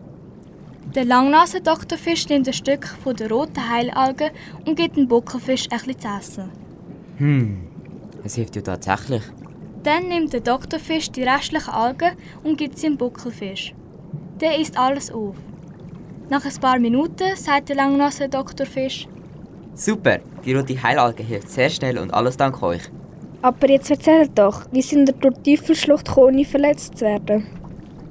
Der 0.94 1.06
Langnasen-Doktorfisch 1.06 2.30
nimmt 2.30 2.48
ein 2.48 2.54
Stück 2.54 2.86
von 3.04 3.16
der 3.16 3.32
roten 3.32 3.68
Heilalge 3.68 4.32
und 4.66 4.76
gibt 4.76 4.96
dem 4.96 5.08
Buckelfisch 5.08 5.66
etwas 5.66 5.98
zu 5.98 6.08
essen. 6.08 6.52
Hm, 7.18 7.68
es 8.24 8.36
hilft 8.36 8.56
ja 8.56 8.62
tatsächlich. 8.62 9.24
Dann 9.82 10.08
nimmt 10.10 10.34
der 10.34 10.42
Doktorfisch 10.42 11.10
die 11.12 11.24
restlichen 11.24 11.72
Algen 11.72 12.12
und 12.44 12.58
gibt 12.58 12.78
sie 12.78 12.88
dem 12.88 12.98
Buckelfisch. 12.98 13.74
Der 14.40 14.60
isst 14.60 14.78
alles 14.78 15.12
auf. 15.12 15.36
Nach 16.30 16.46
ein 16.46 16.62
paar 16.62 16.80
Minuten 16.80 17.36
sagt 17.36 17.70
der 17.70 17.78
Langnasen-Doktorfisch: 17.78 19.08
Super, 19.74 20.20
die 20.46 20.54
rote 20.54 20.82
Heilalge 20.82 21.24
hilft 21.24 21.50
sehr 21.50 21.70
schnell 21.70 21.98
und 21.98 22.14
alles 22.14 22.38
dank 22.38 22.62
euch. 22.62 22.84
Aber 23.42 23.70
jetzt 23.70 23.90
erzählt 23.90 24.32
doch, 24.36 24.66
wie 24.72 24.82
sind 24.82 25.10
ihr 25.10 25.16
durch 25.16 25.36
die 25.40 25.58
Teufelschlucht 25.58 26.06
gekommen, 26.06 26.36
ohne 26.36 26.46
verletzt 26.46 26.98
zu 26.98 27.06
werden? 27.06 27.63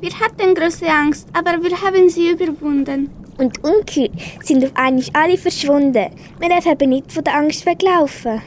Wir 0.02 0.18
hatten 0.18 0.56
große 0.56 0.88
Angst, 0.88 1.28
aber 1.32 1.62
wir 1.62 1.80
haben 1.80 2.08
sie 2.08 2.32
überwunden. 2.32 3.08
Und 3.38 3.56
die 3.56 3.60
Ungeheuer 3.60 4.10
sind 4.42 4.64
auf 4.64 4.72
einmal 4.74 5.04
alle 5.12 5.38
verschwunden. 5.38 6.10
Wir 6.40 6.48
dürfen 6.48 6.72
eben 6.72 6.88
nicht 6.90 7.12
von 7.12 7.22
der 7.22 7.36
Angst 7.36 7.64
weglaufen. 7.66 8.42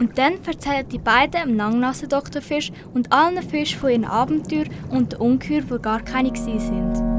Und 0.00 0.18
dann 0.18 0.44
erzählen 0.44 0.88
die 0.88 0.98
beiden 0.98 1.40
dem 1.50 1.56
Langnasen-Doktorfisch 1.56 2.72
und 2.94 3.12
allen 3.12 3.40
Fischen 3.48 3.78
von 3.78 3.90
ihren 3.90 4.04
Abenteuern 4.04 4.70
und 4.90 5.12
den 5.12 5.20
Ungeheuer, 5.20 5.60
die 5.60 5.78
gar 5.80 6.00
keine 6.00 6.34
sind. 6.34 7.11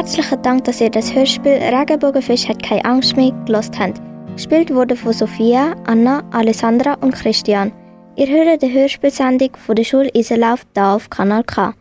Herzlichen 0.00 0.40
Dank, 0.40 0.64
dass 0.64 0.80
ihr 0.80 0.88
das 0.88 1.14
Hörspiel 1.14 1.52
Regenbogenfisch 1.52 2.48
hat 2.48 2.62
keine 2.62 2.86
Angst 2.86 3.18
mehr 3.18 3.32
gelost 3.44 3.78
habt. 3.78 4.00
Gespielt 4.34 4.74
wurde 4.74 4.96
von 4.96 5.12
Sophia, 5.12 5.74
Anna, 5.84 6.24
Alessandra 6.30 6.94
und 7.02 7.14
Christian. 7.14 7.70
Ihr 8.16 8.28
hört 8.28 8.62
die 8.62 8.72
Hörspielsendung 8.72 9.50
von 9.56 9.76
der 9.76 9.84
Schule 9.84 10.08
Iserlauf 10.14 10.64
da 10.72 10.94
auf 10.94 11.10
Kanal 11.10 11.44
K. 11.44 11.74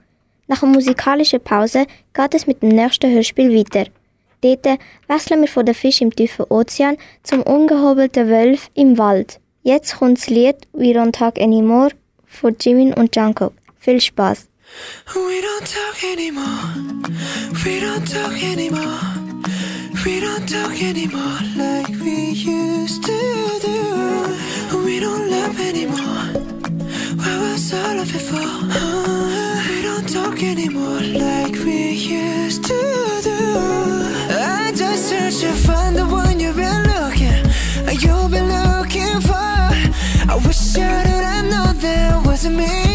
Nach 0.50 0.62
einer 0.62 0.74
musikalischen 0.74 1.40
Pause 1.40 1.86
geht 2.14 2.34
es 2.34 2.46
mit 2.46 2.62
dem 2.62 2.70
nächsten 2.76 3.10
Hörspiel 3.10 3.56
weiter. 3.56 3.90
Dort 4.42 4.80
wechseln 5.08 5.40
wir 5.40 5.48
von 5.48 5.66
den 5.66 5.74
Fisch 5.74 6.02
im 6.02 6.14
tiefen 6.14 6.44
Ozean 6.50 6.98
zum 7.24 7.42
ungehobelten 7.44 8.30
Wolf 8.30 8.70
im 8.74 8.98
Wald. 8.98 9.40
Jetzt 9.64 9.98
kommt 9.98 10.18
das 10.18 10.30
Lied 10.30 10.58
We 10.74 10.88
Don't 10.88 11.14
Talk 11.14 11.40
Anymore 11.40 11.92
von 12.26 12.54
Jimin 12.60 12.94
und 12.96 13.16
Jungkook. 13.16 13.54
Viel 13.78 14.02
Spaß! 14.02 14.50
We 15.16 15.42
don't 15.42 15.66
talk 15.66 16.04
anymore. 16.04 16.70
We 17.66 17.80
don't 17.80 18.08
talk 18.08 18.44
anymore. 18.44 19.00
We 20.06 20.20
don't 20.20 20.48
talk 20.48 20.82
anymore 20.82 21.40
like 21.58 21.90
we 21.90 22.32
used 22.32 23.04
to 23.04 23.60
do. 23.62 24.84
We 24.86 25.00
don't 25.00 25.30
love 25.30 25.60
anymore. 25.60 26.24
What 27.18 27.40
was 27.42 27.74
all 27.74 28.00
of 28.00 28.16
it 28.16 28.26
for? 28.30 28.50
We 29.70 29.82
don't 29.82 30.08
talk 30.08 30.42
anymore 30.44 31.02
like 31.02 31.56
we 31.66 31.92
used 31.92 32.64
to 32.66 32.80
do. 33.24 33.40
I 34.32 34.72
just 34.76 35.10
search 35.10 35.40
to 35.40 35.54
find 35.68 35.96
the 35.96 36.06
one 36.06 36.40
you've 36.40 36.56
been 36.56 36.84
looking, 36.94 37.44
you've 38.04 38.32
been 38.32 38.50
looking 38.60 39.20
for. 39.22 39.36
I 40.32 40.42
wish 40.46 40.78
I 40.78 41.04
did 41.04 41.24
I 41.24 41.42
know 41.52 41.74
that 41.74 42.26
wasn't 42.26 42.58
me. 42.58 42.89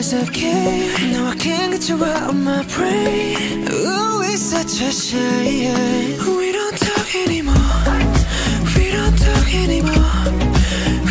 Is 0.00 0.14
okay. 0.14 1.12
Now 1.12 1.26
I 1.26 1.36
can't 1.36 1.72
get 1.72 1.88
you 1.88 2.02
out 2.02 2.30
of 2.30 2.36
my 2.36 2.62
brain. 2.74 3.68
Ooh, 3.70 4.22
it's 4.22 4.40
such 4.40 4.80
a 4.80 4.90
shame. 4.90 6.18
We 6.38 6.52
don't 6.52 6.78
talk 6.88 7.14
anymore. 7.14 7.98
We 8.76 8.84
don't 8.96 9.16
talk 9.26 9.48
anymore. 9.64 10.24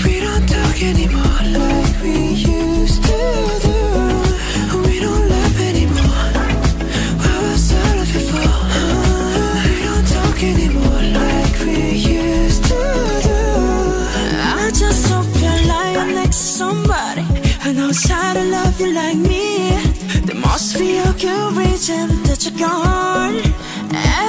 We 0.04 0.20
don't 0.26 0.48
talk 0.56 0.78
anymore 0.82 1.42
like 1.60 2.02
we 2.02 2.16
used 2.34 2.69
must 21.20 21.26
be 21.26 21.28
a 21.28 21.32
good 21.32 21.58
reason 21.58 22.24
that 22.24 22.46
you're 22.46 22.60
gone. 22.60 23.36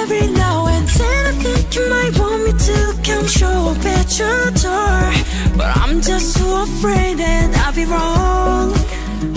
Every 0.00 0.26
now 0.32 0.66
and 0.66 0.88
then 0.88 1.26
I 1.26 1.32
think 1.42 1.75
you 1.75 1.88
might 1.88 2.18
want 2.18 2.44
me 2.44 2.52
to 2.52 2.94
come 3.04 3.26
show 3.26 3.70
up 3.70 3.85
at 3.85 4.18
your 4.18 4.50
door. 4.52 5.56
But 5.56 5.76
I'm 5.76 6.00
just 6.00 6.35
so 6.35 6.62
afraid 6.62 7.18
that 7.18 7.56
I'll 7.64 7.75
be 7.75 7.85
wrong. 7.85 8.73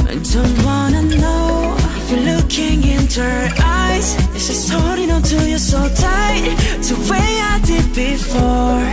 I 0.07 0.15
don't 0.33 0.65
wanna 0.65 1.03
know 1.17 1.75
if 1.97 2.11
you're 2.11 2.35
looking 2.35 2.83
into 2.83 3.21
her 3.21 3.49
eyes. 3.61 4.15
Is 4.35 4.47
she's 4.47 4.69
holding 4.69 5.11
on 5.11 5.21
to 5.23 5.49
you 5.49 5.57
so 5.57 5.79
tight, 5.95 6.55
the 6.81 6.95
way 7.09 7.39
I 7.53 7.59
did 7.65 7.93
before. 7.93 8.83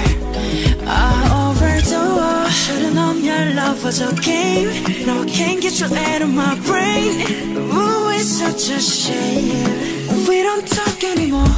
I 0.86 1.48
overdosed. 1.48 2.39
Should've 2.70 2.94
known 2.94 3.24
your 3.24 3.46
love 3.54 3.82
was 3.82 4.00
a 4.00 4.14
game. 4.22 4.68
Now 5.04 5.22
I 5.22 5.26
can't 5.26 5.60
get 5.60 5.80
you 5.80 5.86
out 5.86 6.22
of 6.22 6.32
my 6.32 6.54
brain. 6.68 7.12
Ooh, 7.56 8.10
it's 8.10 8.28
such 8.42 8.70
a 8.70 8.80
shame. 8.80 9.66
We 10.28 10.42
don't 10.44 10.66
talk 10.68 11.02
anymore. 11.02 11.54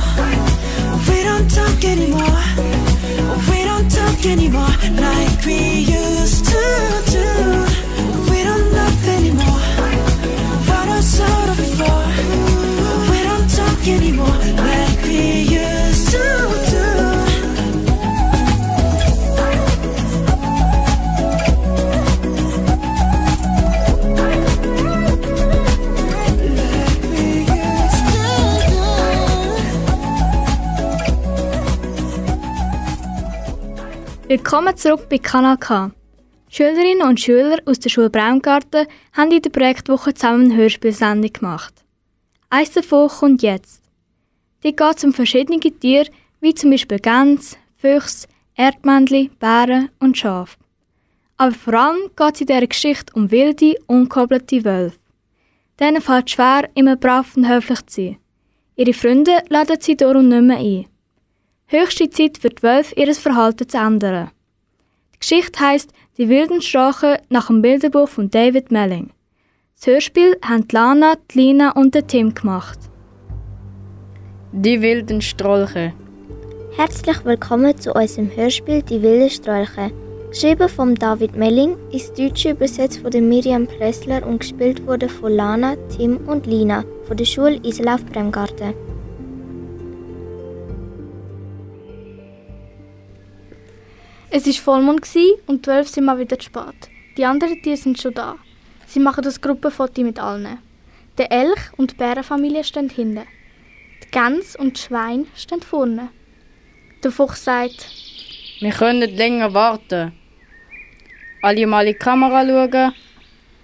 We 1.09 1.19
don't 1.29 1.49
talk 1.51 1.85
anymore. 1.85 2.43
We 3.51 3.59
don't 3.71 3.89
talk 3.91 4.25
anymore 4.25 4.75
like 5.09 5.45
we 5.45 5.85
used 6.01 6.47
to 6.47 6.65
do. 7.17 7.29
We 8.31 8.39
don't 8.49 8.69
love 8.79 9.09
anymore. 9.19 9.63
What 10.69 10.87
I 10.89 11.01
of 11.51 11.57
before. 11.59 12.09
We 13.13 13.19
don't 13.29 13.49
talk 13.61 13.83
anymore 13.87 14.39
like 14.71 15.03
we 15.05 15.43
used 15.43 16.09
to 16.13 16.52
Willkommen 34.33 34.75
zurück 34.79 35.11
bei 35.11 35.19
Kanal 35.19 35.59
K. 35.59 35.91
Schülerinnen 36.49 37.07
und 37.07 37.21
Schüler 37.21 37.59
aus 37.67 37.79
der 37.81 37.91
Schule 37.91 38.09
Braungarten 38.09 38.87
haben 39.13 39.31
in 39.31 39.43
der 39.43 39.51
Projektwoche 39.51 40.15
zusammen 40.15 40.47
eine 40.47 40.57
Hörspielsendung 40.57 41.31
gemacht. 41.31 41.75
Eins 42.49 42.71
davon 42.71 43.11
kommt 43.11 43.43
jetzt. 43.43 43.83
Die 44.65 44.75
geht 44.75 45.05
um 45.05 45.13
verschiedene 45.13 45.61
Tiere, 45.61 46.09
wie 46.41 46.55
zum 46.55 46.71
Beispiel 46.71 46.99
Gänse, 46.99 47.57
Füchse, 47.77 48.27
Erdmännchen, 48.55 49.29
Bären 49.39 49.91
und 49.99 50.17
Schafe. 50.17 50.57
Aber 51.37 51.53
vor 51.53 51.75
allem 51.75 52.11
geht 52.17 52.35
es 52.37 52.41
in 52.41 52.47
dieser 52.47 52.67
Geschichte 52.67 53.13
um 53.15 53.31
wilde, 53.31 53.77
unkobelte 53.87 54.65
Wölfe. 54.65 54.99
Denen 55.79 56.01
fällt 56.01 56.29
es 56.29 56.33
schwer, 56.33 56.71
immer 56.75 56.97
brav 56.97 57.37
und 57.37 57.47
höflich 57.47 57.85
zu 57.85 58.01
sein. 58.01 58.17
Ihre 58.77 58.95
Freunde 58.95 59.43
laden 59.51 59.77
sie 59.79 59.95
darum 59.95 60.31
nicht 60.31 60.43
mehr 60.43 60.57
ein. 60.57 60.87
Höchste 61.75 62.11
Zeit 62.11 62.37
für 62.37 62.51
die 62.51 62.63
Wölfe, 62.63 62.95
ihr 62.97 63.15
Verhalten 63.15 63.67
zu 63.67 63.79
ändern. 63.79 64.31
Die 65.15 65.21
Geschichte 65.21 65.59
heisst 65.59 65.91
Die 66.19 66.29
wilden 66.29 66.61
Strachen 66.61 67.17
nach 67.31 67.47
dem 67.47 67.63
Bilderbuch 67.63 68.11
von 68.11 68.29
David 68.29 68.71
Melling. 68.71 69.09
Das 69.77 69.87
Hörspiel 69.87 70.37
haben 70.43 70.69
die 70.69 70.77
Lana, 70.77 71.15
die 71.31 71.39
Lina 71.39 71.71
und 71.71 71.95
der 71.95 72.07
Tim 72.07 72.35
gemacht. 72.35 72.79
Die 74.53 74.83
wilden 74.83 75.23
Strolche. 75.23 75.95
Herzlich 76.77 77.25
willkommen 77.25 77.75
zu 77.79 77.95
unserem 77.95 78.31
Hörspiel 78.37 78.83
Die 78.83 79.01
wilde 79.01 79.31
Strolche. 79.31 79.93
Geschrieben 80.29 80.69
von 80.69 80.95
David 80.95 81.37
Melling, 81.37 81.79
ins 81.91 82.13
Deutsche 82.13 82.51
übersetzt 82.51 82.99
von 82.99 83.11
der 83.11 83.23
Miriam 83.23 83.67
Pressler 83.67 84.27
und 84.27 84.41
gespielt 84.41 84.87
wurde 84.87 85.09
von 85.09 85.33
Lana, 85.33 85.77
Tim 85.97 86.19
und 86.29 86.45
Lina 86.45 86.85
von 87.09 87.17
der 87.17 87.25
Schule 87.25 87.59
Iselauf 87.63 88.05
Bremgarten. 88.05 88.92
Es 94.35 94.47
war 94.47 94.55
Vollmond 94.55 95.07
und 95.47 95.67
die 95.67 95.71
Wölfe 95.71 95.93
sind 95.93 96.07
mal 96.07 96.19
wieder 96.19 96.39
zu 96.39 96.47
spät. 96.47 96.89
Die 97.19 97.25
anderen 97.27 97.61
Tiere 97.61 97.77
sind 97.77 98.01
schon 98.01 98.15
da. 98.15 98.37
Sie 98.87 98.99
machen 98.99 99.23
das 99.23 99.39
Gruppenfoto 99.39 100.01
mit 100.01 100.19
allen. 100.19 100.59
Der 101.19 101.31
Elch 101.31 101.61
und 101.77 101.91
die 101.91 101.97
Bärenfamilie 101.97 102.65
stehen 102.65 102.89
hinten. 102.89 103.27
Die 104.03 104.11
Gänse 104.11 104.57
und 104.57 104.79
die 104.79 104.81
Schweine 104.81 105.27
stehen 105.37 105.61
vorne. 105.61 106.09
Der 107.05 107.11
Fuchs 107.11 107.45
sagt, 107.45 107.87
Wir 108.61 108.71
können 108.71 109.01
nicht 109.01 109.19
länger 109.19 109.53
warten. 109.53 110.13
Alle 111.43 111.67
mal 111.67 111.87
in 111.87 111.93
die 111.93 111.99
Kamera 111.99 112.43
schauen. 112.43 112.95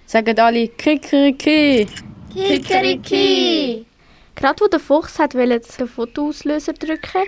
Sagen 0.05 0.39
alle 0.39 0.69
Kikeriki. 0.69 1.87
Kikeriki! 2.35 3.87
Gerade 4.35 4.61
wo 4.63 4.69
der 4.69 4.81
Fuchs 4.81 5.19
hat 5.19 5.35
wollte 5.35 5.79
den 5.79 5.89
Fotoauslöser 5.89 6.75
drücken, 6.75 7.23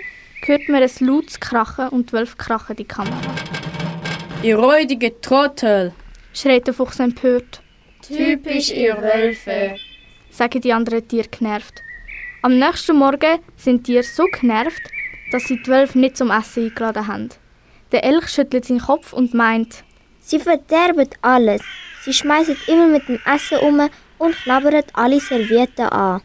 hört 0.45 0.67
man 0.69 0.81
ein 0.81 0.89
lautes 0.99 1.39
Krachen 1.39 1.89
und 1.89 2.09
die 2.09 2.13
Wölfe 2.13 2.35
krachen 2.35 2.75
die 2.75 2.85
Kamera. 2.85 3.19
Ihr 4.43 4.57
räudige 4.57 5.19
Trottel. 5.21 5.93
Schreit 6.33 6.67
der 6.67 6.73
Fuchs 6.73 6.99
empört. 6.99 7.61
Typisch 8.01 8.71
ihr 8.71 8.97
Wölfe. 8.97 9.75
sagen 10.31 10.61
die 10.61 10.73
anderen 10.73 11.07
Tiere 11.07 11.27
genervt. 11.27 11.83
Am 12.41 12.57
nächsten 12.57 12.97
Morgen 12.97 13.39
sind 13.55 13.85
die 13.87 13.93
Tiere 13.93 14.03
so 14.03 14.25
genervt, 14.25 14.81
dass 15.31 15.43
sie 15.43 15.61
die 15.61 15.67
Wölfe 15.69 15.99
nicht 15.99 16.17
zum 16.17 16.31
Essen 16.31 16.65
eingeladen 16.65 17.07
haben. 17.07 17.29
Der 17.91 18.03
Elch 18.03 18.29
schüttelt 18.29 18.65
seinen 18.65 18.79
Kopf 18.79 19.13
und 19.13 19.33
meint, 19.33 19.83
Sie 20.23 20.39
verderben 20.39 21.09
alles. 21.21 21.61
Sie 22.03 22.13
schmeißen 22.13 22.55
immer 22.67 22.87
mit 22.87 23.07
dem 23.07 23.19
Essen 23.25 23.57
um 23.59 23.89
und 24.17 24.35
knabbern 24.43 24.83
alle 24.93 25.19
Servietten 25.19 25.87
an. 25.87 26.21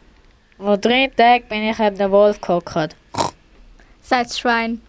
Vor 0.57 0.77
drei 0.77 1.07
Tagen 1.15 1.47
bin 1.49 1.63
ich 1.63 1.77
neben 1.77 1.97
dem 1.97 2.11
Wolf 2.11 2.39
gehockt. 2.39 2.95
Sagt 4.07 4.29
das 4.29 4.39
Schwein. 4.39 4.81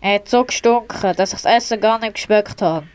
Er 0.00 0.16
hat 0.16 0.28
so 0.28 0.44
gestunken, 0.44 1.14
dass 1.16 1.32
ich 1.32 1.42
das 1.42 1.44
Essen 1.44 1.80
gar 1.80 1.98
nicht 1.98 2.14
geschmeckt 2.14 2.62
habe. 2.62 2.86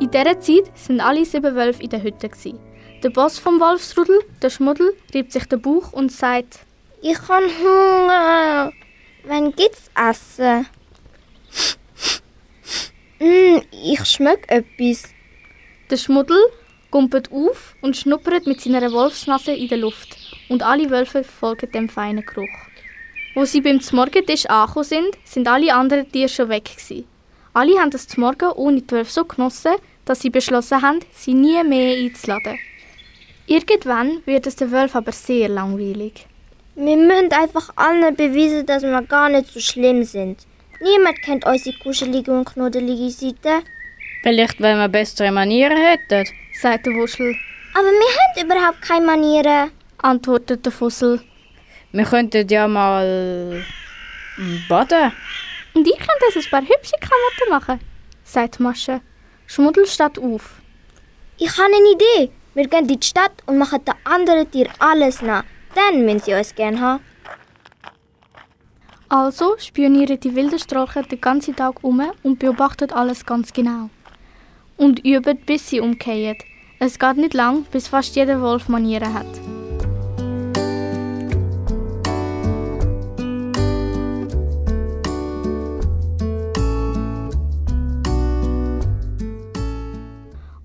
In 0.00 0.10
dieser 0.10 0.40
Zeit 0.40 0.70
sind 0.74 1.00
alle 1.00 1.24
sieben 1.24 1.54
Wölfe 1.54 1.82
in 1.82 1.90
der 1.90 2.02
Hütte. 2.02 2.30
Der 3.02 3.10
Boss 3.10 3.38
vom 3.38 3.60
Wolfsrudel, 3.60 4.20
der 4.40 4.50
Schmuddel, 4.50 4.94
reibt 5.14 5.32
sich 5.32 5.44
den 5.46 5.60
Bauch 5.60 5.92
und 5.92 6.10
sagt, 6.10 6.60
Ich 7.02 7.18
habe 7.28 7.46
Hunger. 7.46 8.72
Wann 9.24 9.52
gibt's 9.52 9.90
Essen? 9.94 10.66
mm, 13.18 13.58
ich 13.70 14.04
schmeck 14.06 14.44
etwas. 14.48 15.10
Der 15.90 15.96
Schmuddel 15.96 16.38
gumpelt 16.96 17.30
auf 17.30 17.76
und 17.82 17.94
schnuppert 17.94 18.46
mit 18.46 18.58
seiner 18.62 18.90
Wolfsnase 18.90 19.52
in 19.52 19.68
der 19.68 19.76
Luft. 19.76 20.16
Und 20.48 20.62
alle 20.62 20.88
Wölfe 20.88 21.24
folgen 21.24 21.70
dem 21.70 21.90
feinen 21.90 22.24
Geruch. 22.24 22.56
Wo 23.34 23.44
sie 23.44 23.60
beim 23.60 23.82
Zmorgentisch 23.82 24.46
angekommen 24.46 24.84
sind, 24.86 25.18
sind 25.24 25.46
alle 25.46 25.74
anderen 25.74 26.10
Tiere 26.10 26.30
schon 26.30 26.48
weg. 26.48 26.64
Gewesen. 26.64 27.04
Alle 27.52 27.78
haben 27.78 27.90
das 27.90 28.08
Zmorgen 28.08 28.50
ohne 28.52 28.80
die 28.80 28.90
Wölfe 28.90 29.12
so 29.12 29.26
genossen, 29.26 29.74
dass 30.06 30.20
sie 30.20 30.30
beschlossen 30.30 30.80
haben, 30.80 31.00
sie 31.12 31.34
nie 31.34 31.62
mehr 31.64 31.98
einzuladen. 31.98 32.58
Irgendwann 33.46 34.22
wird 34.24 34.46
es 34.46 34.56
den 34.56 34.72
Wölfen 34.72 34.96
aber 34.96 35.12
sehr 35.12 35.50
langweilig. 35.50 36.26
Wir 36.76 36.96
müssen 36.96 37.30
einfach 37.32 37.74
allen 37.76 38.16
beweisen, 38.16 38.64
dass 38.64 38.82
wir 38.82 39.02
gar 39.02 39.28
nicht 39.28 39.52
so 39.52 39.60
schlimm 39.60 40.02
sind. 40.02 40.46
Niemand 40.80 41.20
kennt 41.20 41.44
unsere 41.44 41.76
kuschelige 41.76 42.32
und 42.32 42.46
knuddelige 42.46 43.10
Seite. 43.10 43.64
Vielleicht, 44.22 44.60
weil 44.60 44.76
wir 44.76 44.88
bessere 44.88 45.30
Manieren 45.30 45.76
hätten. 45.76 46.28
sagt 46.60 46.86
der 46.86 46.94
Wuschel. 46.94 47.36
Aber 47.74 47.88
wir 47.88 48.12
haben 48.16 48.46
überhaupt 48.46 48.82
keine 48.82 49.06
Manieren. 49.06 49.70
Antwortet 49.98 50.64
der 50.64 50.72
Fussel. 50.72 51.20
Wir 51.92 52.04
könnten 52.04 52.46
ja 52.48 52.68
mal 52.68 53.64
baden. 54.68 55.12
Und 55.74 55.86
ich 55.86 55.98
könnte 55.98 56.38
ein 56.38 56.50
paar 56.50 56.62
hübsche 56.62 56.96
Klamotten 57.00 57.50
machen, 57.50 57.80
sagt 58.24 58.60
Masche. 58.60 59.00
Schmuddel 59.46 59.86
steht 59.86 60.18
auf. 60.18 60.60
Ich 61.38 61.50
habe 61.58 61.66
eine 61.66 61.92
Idee. 61.92 62.32
Wir 62.54 62.66
gehen 62.66 62.88
in 62.88 62.98
die 62.98 63.06
Stadt 63.06 63.32
und 63.46 63.58
machen 63.58 63.84
den 63.84 63.94
anderen 64.04 64.50
Tieren 64.50 64.72
alles 64.78 65.20
nach. 65.22 65.44
Dann 65.74 66.04
müssen 66.04 66.20
sie 66.20 66.34
uns 66.34 66.54
gerne 66.54 66.80
haben. 66.80 67.04
Also 69.08 69.56
spionieren 69.58 70.18
die 70.18 70.34
wilden 70.34 70.58
Strolche 70.58 71.02
den 71.02 71.20
ganzen 71.20 71.54
Tag 71.54 71.84
um 71.84 72.02
und 72.22 72.38
beobachten 72.38 72.90
alles 72.92 73.24
ganz 73.24 73.52
genau. 73.52 73.90
Und 74.76 75.04
üben, 75.04 75.38
bis 75.46 75.70
sie 75.70 75.80
umkehren. 75.80 76.36
Es 76.78 76.98
geht 76.98 77.16
nicht 77.16 77.34
lang, 77.34 77.64
bis 77.72 77.88
fast 77.88 78.14
jeder 78.16 78.42
Wolf 78.42 78.68
Manieren 78.68 79.14
hat. 79.14 79.26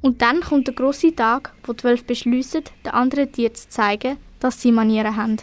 Und 0.01 0.21
dann 0.21 0.41
kommt 0.41 0.67
der 0.67 0.73
große 0.73 1.15
Tag, 1.15 1.53
wo 1.63 1.73
die 1.73 1.83
Wölfe 1.85 2.03
beschließen, 2.03 2.63
den 2.85 2.91
anderen 2.91 3.31
Tieren 3.31 3.55
zu 3.55 3.69
zeigen, 3.69 4.17
dass 4.39 4.61
sie 4.61 4.71
Manieren 4.71 5.15
haben. 5.15 5.37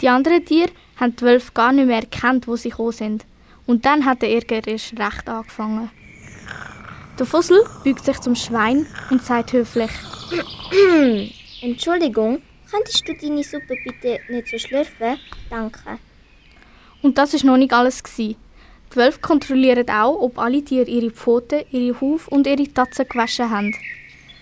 Die 0.00 0.08
anderen 0.08 0.44
Tiere 0.44 0.70
haben 0.96 1.14
die 1.14 1.22
Wölfe 1.22 1.52
gar 1.52 1.72
nicht 1.72 1.86
mehr 1.86 2.00
erkannt, 2.00 2.48
wo 2.48 2.56
sie 2.56 2.70
gekommen 2.70 2.92
sind. 2.92 3.24
Und 3.66 3.84
dann 3.84 4.04
hat 4.04 4.22
der 4.22 4.32
Ärger 4.32 4.66
erst 4.66 4.98
recht 4.98 5.28
angefangen. 5.28 5.90
Der 7.18 7.24
Fussel 7.24 7.64
beugt 7.82 8.04
sich 8.04 8.20
zum 8.20 8.34
Schwein 8.34 8.86
und 9.10 9.22
sagt 9.22 9.54
höflich: 9.54 9.90
Entschuldigung, 11.62 12.42
könntest 12.70 13.08
du 13.08 13.14
deine 13.14 13.42
Suppe 13.42 13.74
bitte 13.84 14.20
nicht 14.28 14.48
so 14.48 14.58
schlürfen? 14.58 15.18
Danke. 15.48 15.98
Und 17.00 17.16
das 17.16 17.32
ist 17.32 17.44
noch 17.44 17.56
nicht 17.56 17.72
alles. 17.72 18.02
Die 18.18 18.36
Wölfe 18.94 19.20
kontrollieren 19.20 19.88
auch, 19.88 20.20
ob 20.20 20.38
alle 20.38 20.62
Tiere 20.62 20.90
ihre 20.90 21.10
Pfoten, 21.10 21.64
ihre 21.70 21.98
Huf 22.02 22.28
und 22.28 22.46
ihre 22.46 22.64
Tatzen 22.64 23.08
gewaschen 23.08 23.50
haben. 23.50 23.74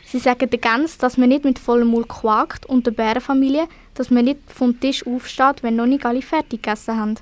Sie 0.04 0.18
sagen 0.18 0.50
den 0.50 0.60
Gänsen, 0.60 0.98
dass 1.00 1.16
man 1.16 1.28
nicht 1.28 1.44
mit 1.44 1.60
vollem 1.60 1.88
Mund 1.88 2.08
quakt 2.08 2.66
und 2.66 2.86
der 2.86 2.92
Bärenfamilie, 2.92 3.68
dass 3.94 4.10
man 4.10 4.24
nicht 4.24 4.40
vom 4.48 4.78
Tisch 4.80 5.06
aufsteht, 5.06 5.62
wenn 5.62 5.76
noch 5.76 5.86
nicht 5.86 6.04
alle 6.04 6.22
fertig 6.22 6.62
gegessen 6.62 6.98
haben. 6.98 7.14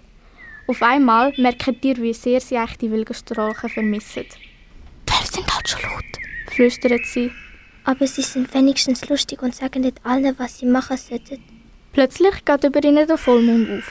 Auf 0.67 0.83
einmal 0.83 1.35
merken 1.37 1.75
die 1.75 1.81
Tiere, 1.81 2.03
wie 2.03 2.15
sehr 2.15 2.41
sie 2.41 2.57
eigentlich 2.57 2.79
die 2.79 2.91
Wilgenstrolchen 2.91 3.69
vermissen. 3.69 4.25
Sind 5.33 5.55
halt 5.55 5.67
schon 5.67 5.81
laut, 5.81 6.05
flüstert 6.51 7.07
sie. 7.07 7.31
Aber 7.85 8.07
sie 8.07 8.21
sind 8.21 8.53
wenigstens 8.53 9.09
lustig 9.09 9.41
und 9.41 9.55
sagen 9.55 9.81
nicht 9.81 10.05
allen, 10.05 10.39
was 10.39 10.59
sie 10.59 10.67
machen 10.67 10.99
sollten. 10.99 11.43
Plötzlich 11.95 12.45
geht 12.45 12.65
über 12.65 12.85
ihnen 12.85 13.07
der 13.07 13.17
Vollmond 13.17 13.79
auf. 13.79 13.91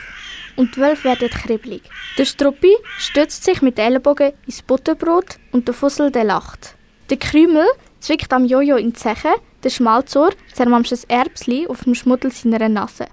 Und 0.55 0.75
die 0.75 0.81
Wölfe 0.81 1.05
werden 1.05 1.29
kribbelig. 1.29 1.81
Der 2.19 2.25
Struppi 2.25 2.75
stützt 2.99 3.43
sich 3.43 3.63
mit 3.63 3.79
den 3.79 3.85
Ellenbogen 3.85 4.33
ins 4.45 4.61
Butterbrot 4.61 5.37
und 5.51 5.67
der 5.67 5.73
Fussel 5.73 6.11
der 6.11 6.25
lacht. 6.25 6.75
Der 7.09 7.17
Krümel 7.17 7.65
zwickt 7.99 8.31
am 8.33 8.45
Jojo 8.45 8.75
in 8.75 8.93
die 8.93 8.99
Zeche, 8.99 9.33
der 9.63 9.69
Schmalzohr 9.71 10.33
zermampft 10.53 10.93
ein 10.93 10.99
Erbsli 11.09 11.67
auf 11.67 11.85
dem 11.85 11.95
Schmuddel 11.95 12.31
seiner 12.31 12.69
Nase. 12.69 13.07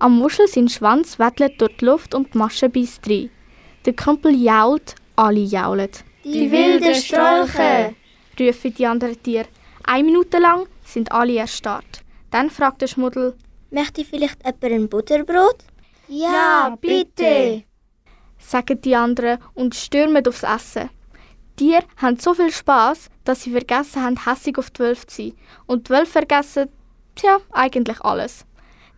Am 0.00 0.18
Muschel 0.18 0.48
sein 0.48 0.68
Schwanz 0.68 1.20
wettelt 1.20 1.60
durch 1.60 1.76
die 1.76 1.84
Luft 1.84 2.14
und 2.14 2.34
die 2.34 2.38
Masche 2.38 2.68
beißt 2.68 3.08
rein. 3.08 3.30
Der 3.84 3.92
Krümpel 3.92 4.34
jault, 4.34 4.96
alle 5.14 5.40
jaulen. 5.40 5.90
Die 6.32 6.50
wilden 6.50 6.94
Strolche! 6.94 7.94
rufen 8.38 8.74
die 8.74 8.86
anderen 8.86 9.22
Tiere. 9.22 9.46
Eine 9.84 10.04
Minute 10.04 10.38
lang 10.38 10.66
sind 10.84 11.10
alle 11.10 11.36
erstarrt. 11.38 12.02
Dann 12.30 12.50
fragt 12.50 12.82
der 12.82 12.86
Schmuddel, 12.86 13.34
Möchte 13.70 14.04
vielleicht 14.04 14.44
jemand 14.44 14.64
ein 14.64 14.88
Butterbrot? 14.88 15.58
Ja, 16.08 16.76
bitte! 16.80 17.64
sagen 18.38 18.80
die 18.80 18.94
anderen 18.94 19.38
und 19.54 19.74
stürmen 19.74 20.26
aufs 20.26 20.42
Essen. 20.42 20.90
Die 21.58 21.70
Tiere 21.70 21.84
haben 21.96 22.18
so 22.18 22.34
viel 22.34 22.52
Spaß, 22.52 23.08
dass 23.24 23.42
sie 23.42 23.50
vergessen 23.50 24.02
haben, 24.02 24.24
hässig 24.24 24.58
auf 24.58 24.70
die 24.70 24.80
Wölfe 24.80 25.06
zu 25.06 25.22
sein. 25.22 25.32
Und 25.66 25.88
die 25.88 25.92
Wölfe 25.92 26.12
vergessen, 26.12 26.68
tja, 27.14 27.38
eigentlich 27.52 28.00
alles. 28.02 28.46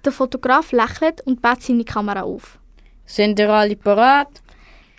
Der 0.05 0.13
Fotograf 0.13 0.73
lächelt 0.73 1.21
und 1.27 1.41
baut 1.41 1.63
seine 1.63 1.85
Kamera 1.85 2.23
auf. 2.23 2.59
Sind 3.07 3.39
ihr 3.39 3.51
alle 3.51 3.77
parat? 3.77 4.29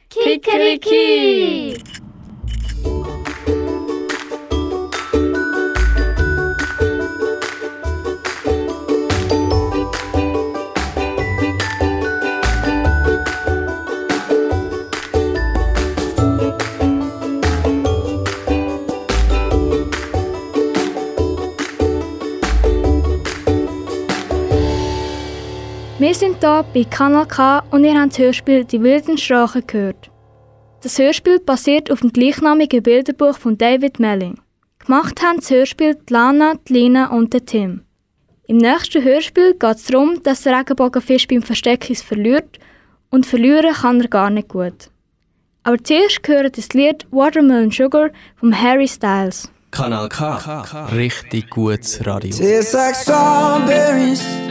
Kikeriki! 0.10 1.78
Wir 26.02 26.16
sind 26.16 26.40
hier 26.40 26.66
bei 26.74 26.84
Kanal 26.84 27.28
K 27.28 27.64
und 27.70 27.84
ihr 27.84 27.94
habt 27.94 28.14
das 28.14 28.18
Hörspiel 28.18 28.66
Die 28.66 28.82
wilden 28.82 29.20
Strachen 29.20 29.62
gehört. 29.68 30.10
Das 30.82 30.98
Hörspiel 30.98 31.40
basiert 31.40 31.92
auf 31.92 32.00
dem 32.00 32.12
gleichnamigen 32.12 32.82
Bilderbuch 32.82 33.38
von 33.38 33.56
David 33.56 34.00
Melling. 34.00 34.40
Gemacht 34.80 35.22
haben 35.22 35.36
das 35.36 35.52
Hörspiel 35.52 35.94
die 35.94 36.12
Lana, 36.12 36.56
die 36.68 36.74
Lina 36.74 37.12
und 37.12 37.34
der 37.34 37.46
Tim. 37.46 37.84
Im 38.48 38.58
nächsten 38.58 39.04
Hörspiel 39.04 39.54
geht 39.54 39.76
es 39.76 39.86
darum, 39.86 40.24
dass 40.24 40.42
der 40.42 40.58
Regenbogenfisch 40.58 41.28
beim 41.28 41.44
Versteckens 41.44 42.02
verliert 42.02 42.58
und 43.12 43.28
verlieren 43.28 43.72
kann 43.72 44.02
er 44.02 44.08
gar 44.08 44.32
nicht 44.32 44.48
gut. 44.48 44.90
Aber 45.62 45.78
zuerst 45.84 46.24
gehört 46.24 46.58
das 46.58 46.70
Lied 46.70 47.06
Watermelon 47.12 47.70
Sugar 47.70 48.10
von 48.38 48.60
Harry 48.60 48.88
Styles. 48.88 49.52
Kanal 49.70 50.10
K. 50.10 50.64
Richtig 50.96 51.52
gutes 51.52 52.04
Radio. 52.08 52.32
Tastes 52.32 52.74
like 52.74 52.96
strawberries 52.96 54.51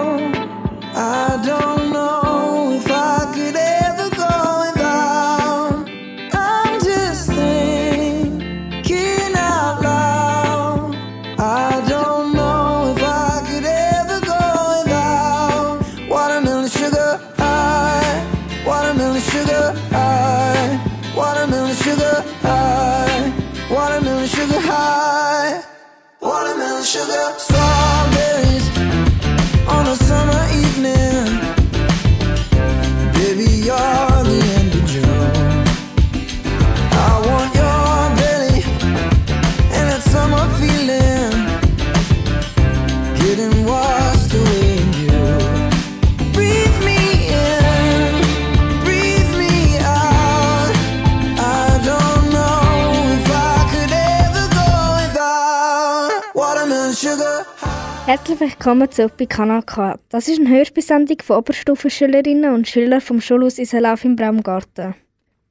Herzlich 58.11 58.41
willkommen 58.41 58.91
zurück 58.91 59.13
bei 59.17 59.25
Kanal 59.25 59.63
K. 59.63 59.97
Das 60.09 60.27
ist 60.27 60.37
eine 60.37 60.49
Hörspielsendung 60.49 61.19
von 61.23 61.37
Oberstufenschülerinnen 61.37 62.53
und 62.53 62.67
Schülern 62.67 62.99
vom 62.99 63.21
Schulhaus 63.21 63.57
Isenlauf 63.57 64.03
im 64.03 64.17
Braumgarten. 64.17 64.95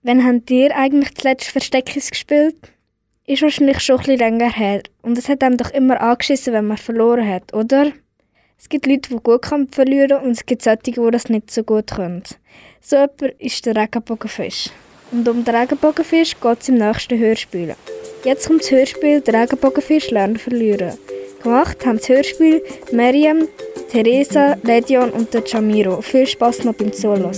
Wann 0.03 0.23
habt 0.23 0.51
ihr 0.51 0.77
eigentlich 0.77 1.15
zuletzt 1.15 1.49
Versteckis 1.49 2.11
gespielt? 2.11 2.57
Ist 3.27 3.41
wahrscheinlich 3.41 3.81
schon 3.81 3.97
bisschen 3.97 4.19
länger 4.19 4.53
her. 4.55 4.83
Und 5.01 5.17
es 5.17 5.31
hat 5.31 5.43
einem 5.43 5.57
doch 5.57 5.71
immer 5.71 6.03
angeschissen, 6.03 6.53
wenn 6.53 6.67
man 6.67 6.77
verloren 6.77 7.27
hat, 7.27 7.55
oder? 7.55 7.93
Es 8.59 8.69
gibt 8.69 8.87
Leute, 8.87 9.09
die 9.09 9.23
gut 9.23 9.41
können 9.41 9.69
verlieren 9.69 10.21
und 10.21 10.33
es 10.33 10.45
gibt 10.45 10.61
solche, 10.61 10.83
die 10.83 11.11
das 11.11 11.31
nicht 11.31 11.51
so 11.51 11.65
gut 11.65 11.93
können. 11.93 12.25
So 12.83 12.97
jemand 12.97 13.23
ist 13.39 13.65
der 13.65 13.75
Regenbogenfisch. 13.75 14.69
Und 15.13 15.27
um 15.27 15.47
den 15.47 15.57
Regenbogenfisch 15.57 16.39
geht 16.39 16.61
es 16.61 16.69
im 16.69 16.75
nächsten 16.75 17.19
Hörspiel. 17.19 17.75
Jetzt 18.23 18.49
kommt 18.49 18.61
das 18.61 18.71
Hörspiel 18.71 19.23
«Der 19.23 19.45
Regenbogenfisch 19.45 20.11
lernen 20.11 20.37
verlieren». 20.37 20.99
Gemacht 21.43 21.87
haben 21.87 21.97
das 21.97 22.09
Hörspiel 22.09 22.63
Miriam, 22.93 23.49
Theresa, 23.91 24.57
Ledion 24.63 25.11
und 25.11 25.33
der 25.33 25.43
Jamiro. 25.47 26.03
Viel 26.03 26.27
Spaß 26.27 26.65
noch 26.65 26.75
beim 26.75 26.93
Zuhören. 26.93 27.33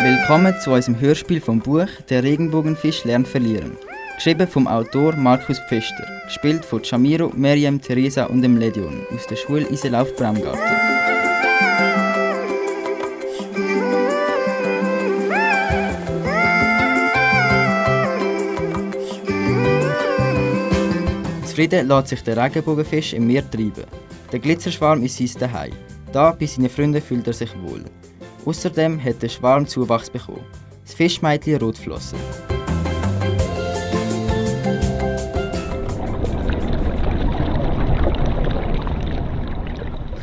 Willkommen 0.00 0.54
zu 0.62 0.70
unserem 0.70 1.00
Hörspiel 1.00 1.40
vom 1.40 1.58
Buch 1.58 1.88
Der 2.08 2.22
Regenbogenfisch 2.22 3.04
lernt 3.04 3.26
verlieren. 3.26 3.76
Geschrieben 4.14 4.46
vom 4.46 4.68
Autor 4.68 5.16
Markus 5.16 5.58
Pfister, 5.68 6.06
gespielt 6.26 6.64
von 6.64 6.80
Jamiro, 6.84 7.32
Miriam, 7.34 7.80
Theresa 7.80 8.26
und 8.26 8.42
dem 8.42 8.56
Ledion 8.56 9.04
aus 9.12 9.26
der 9.26 9.36
Schule 9.36 9.66
Iselauf 9.68 10.14
Braumgarten. 10.14 11.23
Zufrieden 21.54 21.86
lässt 21.86 22.08
sich 22.08 22.20
der 22.24 22.36
Regenbogenfisch 22.36 23.12
im 23.12 23.28
Meer 23.28 23.48
treiben. 23.48 23.84
Der 24.32 24.40
Glitzerschwarm 24.40 25.04
ist 25.04 25.18
sein 25.18 25.30
Daheim. 25.38 25.70
Da 26.12 26.32
bei 26.32 26.46
seinen 26.46 26.68
Freunden 26.68 27.00
fühlt 27.00 27.28
er 27.28 27.32
sich 27.32 27.50
wohl. 27.62 27.84
Außerdem 28.44 29.00
hat 29.00 29.22
der 29.22 29.28
Schwarm 29.28 29.64
Zuwachs 29.64 30.10
bekommen. 30.10 30.44
Das 30.84 30.94
Fischmädchen 30.94 31.60
Rotflossen. 31.60 32.18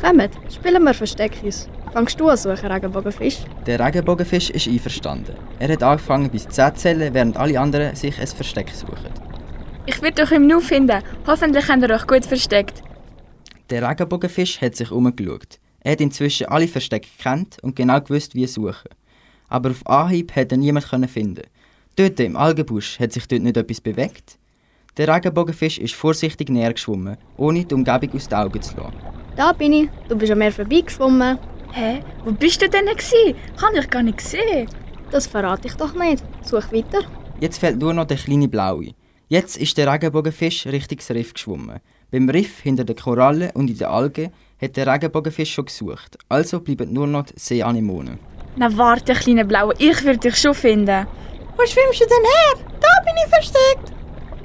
Kommt, 0.02 0.32
spielen 0.54 0.84
wir 0.84 0.92
Versteckis. 0.92 1.66
Fangst 1.94 2.20
du 2.20 2.28
an 2.28 2.36
suchen, 2.36 2.70
Regenbogenfisch? 2.70 3.38
Der 3.64 3.80
Regenbogenfisch 3.80 4.50
ist 4.50 4.68
einverstanden. 4.68 5.36
Er 5.58 5.72
hat 5.72 5.82
angefangen 5.82 6.28
bis 6.28 6.46
10 6.46 6.74
zu 6.74 6.82
zählen, 6.82 7.14
während 7.14 7.38
alle 7.38 7.58
anderen 7.58 7.96
sich 7.96 8.20
ein 8.20 8.26
Versteck 8.26 8.68
suchen. 8.68 9.21
Ich 9.84 10.00
werde 10.00 10.22
euch 10.22 10.30
im 10.30 10.46
Nu 10.46 10.60
finden. 10.60 11.02
Hoffentlich 11.26 11.68
habt 11.68 11.82
ihr 11.82 11.90
euch 11.90 12.06
gut 12.06 12.24
versteckt. 12.24 12.82
Der 13.70 13.88
Regenbogenfisch 13.88 14.60
hat 14.60 14.76
sich 14.76 14.92
umgeschaut. 14.92 15.58
Er 15.80 15.92
hat 15.92 16.00
inzwischen 16.00 16.46
alle 16.46 16.68
Verstecke 16.68 17.08
gekannt 17.16 17.56
und 17.62 17.74
genau 17.74 18.00
gewusst, 18.00 18.36
wie 18.36 18.46
suchen. 18.46 18.90
Aber 19.48 19.70
auf 19.70 19.84
Anhieb 19.86 20.36
hat 20.36 20.52
er 20.52 20.58
niemanden 20.58 21.08
finden. 21.08 21.42
Dort 21.96 22.20
im 22.20 22.36
Algenbusch 22.36 23.00
hat 23.00 23.12
sich 23.12 23.26
dort 23.26 23.42
nicht 23.42 23.56
etwas 23.56 23.80
bewegt. 23.80 24.38
Der 24.96 25.08
Regenbogenfisch 25.08 25.78
ist 25.78 25.94
vorsichtig 25.94 26.48
näher 26.48 26.72
geschwommen, 26.72 27.16
ohne 27.36 27.64
die 27.64 27.74
Umgebung 27.74 28.14
aus 28.14 28.28
den 28.28 28.38
Augen 28.38 28.62
zu 28.62 28.76
lassen. 28.76 28.96
Da 29.36 29.52
bin 29.52 29.72
ich. 29.72 29.88
Du 30.08 30.16
bist 30.16 30.30
an 30.30 30.38
mir 30.38 30.52
vorbeigeschwommen. 30.52 31.38
Hä? 31.72 32.00
Wo 32.24 32.30
bist 32.32 32.62
du 32.62 32.68
denn 32.68 32.86
gewesen? 32.86 33.34
Kann 33.58 33.74
ich 33.74 33.90
gar 33.90 34.02
nicht 34.02 34.20
sehen. 34.20 34.68
Das 35.10 35.26
verrate 35.26 35.66
ich 35.66 35.74
doch 35.74 35.94
nicht. 35.94 36.22
Such 36.42 36.70
weiter. 36.72 37.00
Jetzt 37.40 37.58
fehlt 37.58 37.78
nur 37.80 37.94
noch 37.94 38.06
der 38.06 38.18
kleine 38.18 38.48
Blaue. 38.48 38.94
Jetzt 39.32 39.56
ist 39.56 39.78
der 39.78 39.90
Regenbogenfisch 39.90 40.66
Richtung 40.66 40.98
Riff 41.16 41.32
geschwommen. 41.32 41.80
Beim 42.10 42.28
Riff 42.28 42.60
hinter 42.60 42.84
den 42.84 42.96
Korallen 42.96 43.50
und 43.54 43.70
in 43.70 43.78
den 43.78 43.86
Algen 43.86 44.30
hat 44.60 44.76
der 44.76 44.86
Regenbogenfisch 44.86 45.54
schon 45.54 45.64
gesucht. 45.64 46.18
Also 46.28 46.60
bleiben 46.60 46.92
nur 46.92 47.06
noch 47.06 47.24
die 47.24 47.32
Seeanemonen. 47.36 48.18
Na 48.56 48.68
warte, 48.76 49.14
kleine 49.14 49.46
Blaue, 49.46 49.72
ich 49.78 50.04
will 50.04 50.18
dich 50.18 50.36
schon 50.36 50.52
finden. 50.52 51.06
Wo 51.56 51.64
schwimmst 51.64 52.02
du 52.02 52.04
denn 52.04 52.26
her? 52.34 52.66
Da 52.78 52.92
bin 53.06 53.14
ich 53.24 53.34
versteckt. 53.34 53.94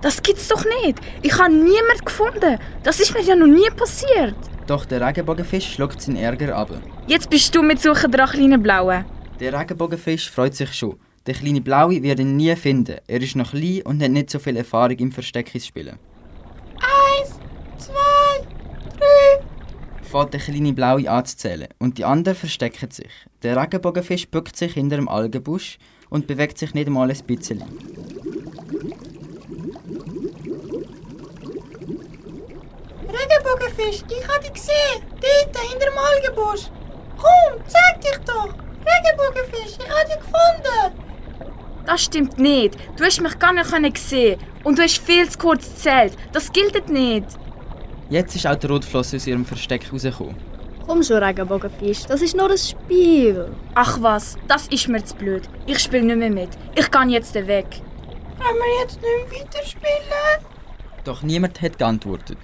Das 0.02 0.24
gibt's 0.24 0.48
doch 0.48 0.64
nicht. 0.64 1.00
Ich 1.22 1.38
habe 1.38 1.54
niemanden 1.54 2.06
gefunden. 2.06 2.58
Das 2.84 3.02
ist 3.02 3.14
mir 3.14 3.24
ja 3.24 3.36
noch 3.36 3.46
nie 3.46 3.70
passiert. 3.76 4.38
Doch 4.68 4.86
der 4.86 5.06
Regenbogenfisch 5.06 5.74
schluckt 5.74 6.02
seinen 6.02 6.16
Ärger 6.16 6.56
ab. 6.56 6.70
Jetzt 7.08 7.30
bist 7.30 7.54
du 7.54 7.62
mit 7.62 7.82
Suchen 7.82 8.10
dran, 8.10 8.30
kleine 8.30 8.58
Blaue. 8.58 9.04
Der 9.38 9.52
Regenbogenfisch 9.52 10.32
freut 10.32 10.56
sich 10.56 10.72
schon. 10.74 10.98
Der 11.28 11.34
kleine 11.34 11.60
Blaue 11.60 12.02
wird 12.02 12.22
ihn 12.22 12.38
nie 12.38 12.56
finden. 12.56 13.00
Er 13.06 13.22
ist 13.22 13.36
noch 13.36 13.52
klein 13.52 13.82
und 13.84 14.02
hat 14.02 14.12
nicht 14.12 14.30
so 14.30 14.40
viel 14.40 14.56
Erfahrung 14.56 14.98
im 14.98 15.12
Versteckisspielen. 15.12 16.00
Eins, 16.78 17.32
zwei, 17.78 18.48
drei. 18.98 19.44
Fährt 20.04 20.34
der 20.34 20.40
kleine 20.40 20.72
Blaue 20.72 21.12
anzuzählen 21.12 21.68
und 21.80 21.98
die 21.98 22.06
anderen 22.06 22.38
verstecken 22.38 22.92
sich. 22.92 23.12
Der 23.44 23.62
Regenbogenfisch 23.62 24.30
bückt 24.30 24.56
sich 24.56 24.76
hinter 24.76 24.96
dem 24.96 25.10
Algenbusch 25.10 25.80
und 26.10 26.28
bewegt 26.28 26.58
sich 26.58 26.74
nicht 26.74 26.88
einmal 26.88 27.12
ein 27.12 27.24
bisschen. 27.28 27.62
Regenbogenfisch, 33.02 34.06
ich 34.10 34.28
habe 34.30 34.44
dich 34.44 34.54
gesehen. 34.54 35.02
Dort, 35.20 35.58
hinter 35.68 35.88
dem 35.88 35.98
Algenbusch. 35.98 36.72
Komm, 37.18 37.60
zeig 37.68 38.00
dich 38.00 38.18
doch. 38.26 38.54
Regenbogenfisch, 38.86 39.78
ich 39.78 39.90
habe 39.90 40.08
dich 40.08 40.20
gefunden. 40.20 41.07
Das 41.88 42.04
stimmt 42.04 42.38
nicht. 42.38 42.78
Du 42.98 43.06
hast 43.06 43.22
mich 43.22 43.40
gar 43.40 43.54
nicht 43.54 43.98
sehen 43.98 44.38
und 44.66 44.78
du 44.78 44.84
hast 44.84 44.98
viel 44.98 45.28
zu 45.30 45.38
kurz 45.38 45.70
gezählt. 45.70 46.18
Das 46.34 46.52
gilt 46.52 46.90
nicht. 46.90 47.26
Jetzt 48.10 48.36
ist 48.36 48.46
auch 48.46 48.56
der 48.56 48.70
Rotflosse 48.70 49.16
aus 49.16 49.26
ihrem 49.26 49.46
Versteck 49.46 49.92
rausgekommen. 49.92 50.36
Komm 50.86 51.02
schon, 51.02 51.24
Regenbogenfisch, 51.24 52.06
das 52.06 52.22
ist 52.22 52.36
nur 52.36 52.52
ein 52.52 52.58
Spiel. 52.58 53.50
Ach 53.74 54.02
was, 54.02 54.38
das 54.50 54.68
ist 54.68 54.90
mir 54.90 55.04
zu 55.04 55.16
blöd. 55.16 55.44
Ich 55.66 55.80
spiele 55.80 56.04
nicht 56.04 56.18
mehr 56.18 56.30
mit. 56.30 56.50
Ich 56.76 56.92
kann 56.92 57.10
jetzt 57.10 57.34
weg. 57.34 57.68
Können 58.38 58.60
wir 58.60 58.82
jetzt 58.82 59.00
nicht 59.02 59.32
mehr 59.32 59.42
weiterspielen? 59.46 60.46
Doch 61.06 61.22
niemand 61.24 61.62
hat 61.62 61.78
geantwortet. 61.78 62.38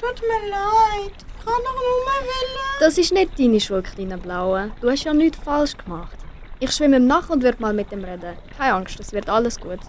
Tut 0.00 0.20
mir 0.22 0.50
leid, 0.50 1.12
ich 1.14 1.44
kann 1.44 1.62
doch 1.62 1.74
nur 1.74 1.98
mehr 2.06 2.22
wollen. 2.24 2.80
Das 2.80 2.96
ist 2.96 3.12
nicht 3.12 3.38
deine 3.38 3.60
Schuld, 3.60 3.84
kleiner 3.94 4.16
Blaue. 4.16 4.70
Du 4.80 4.90
hast 4.90 5.04
ja 5.04 5.12
nichts 5.12 5.38
falsch 5.44 5.76
gemacht. 5.76 6.16
Ich 6.64 6.70
schwimme 6.70 6.98
ihm 6.98 7.08
nach 7.08 7.28
und 7.28 7.42
würde 7.42 7.60
mal 7.60 7.72
mit 7.74 7.90
ihm 7.90 8.04
reden. 8.04 8.36
Keine 8.56 8.74
Angst, 8.74 9.00
es 9.00 9.12
wird 9.12 9.28
alles 9.28 9.58
gut. 9.58 9.80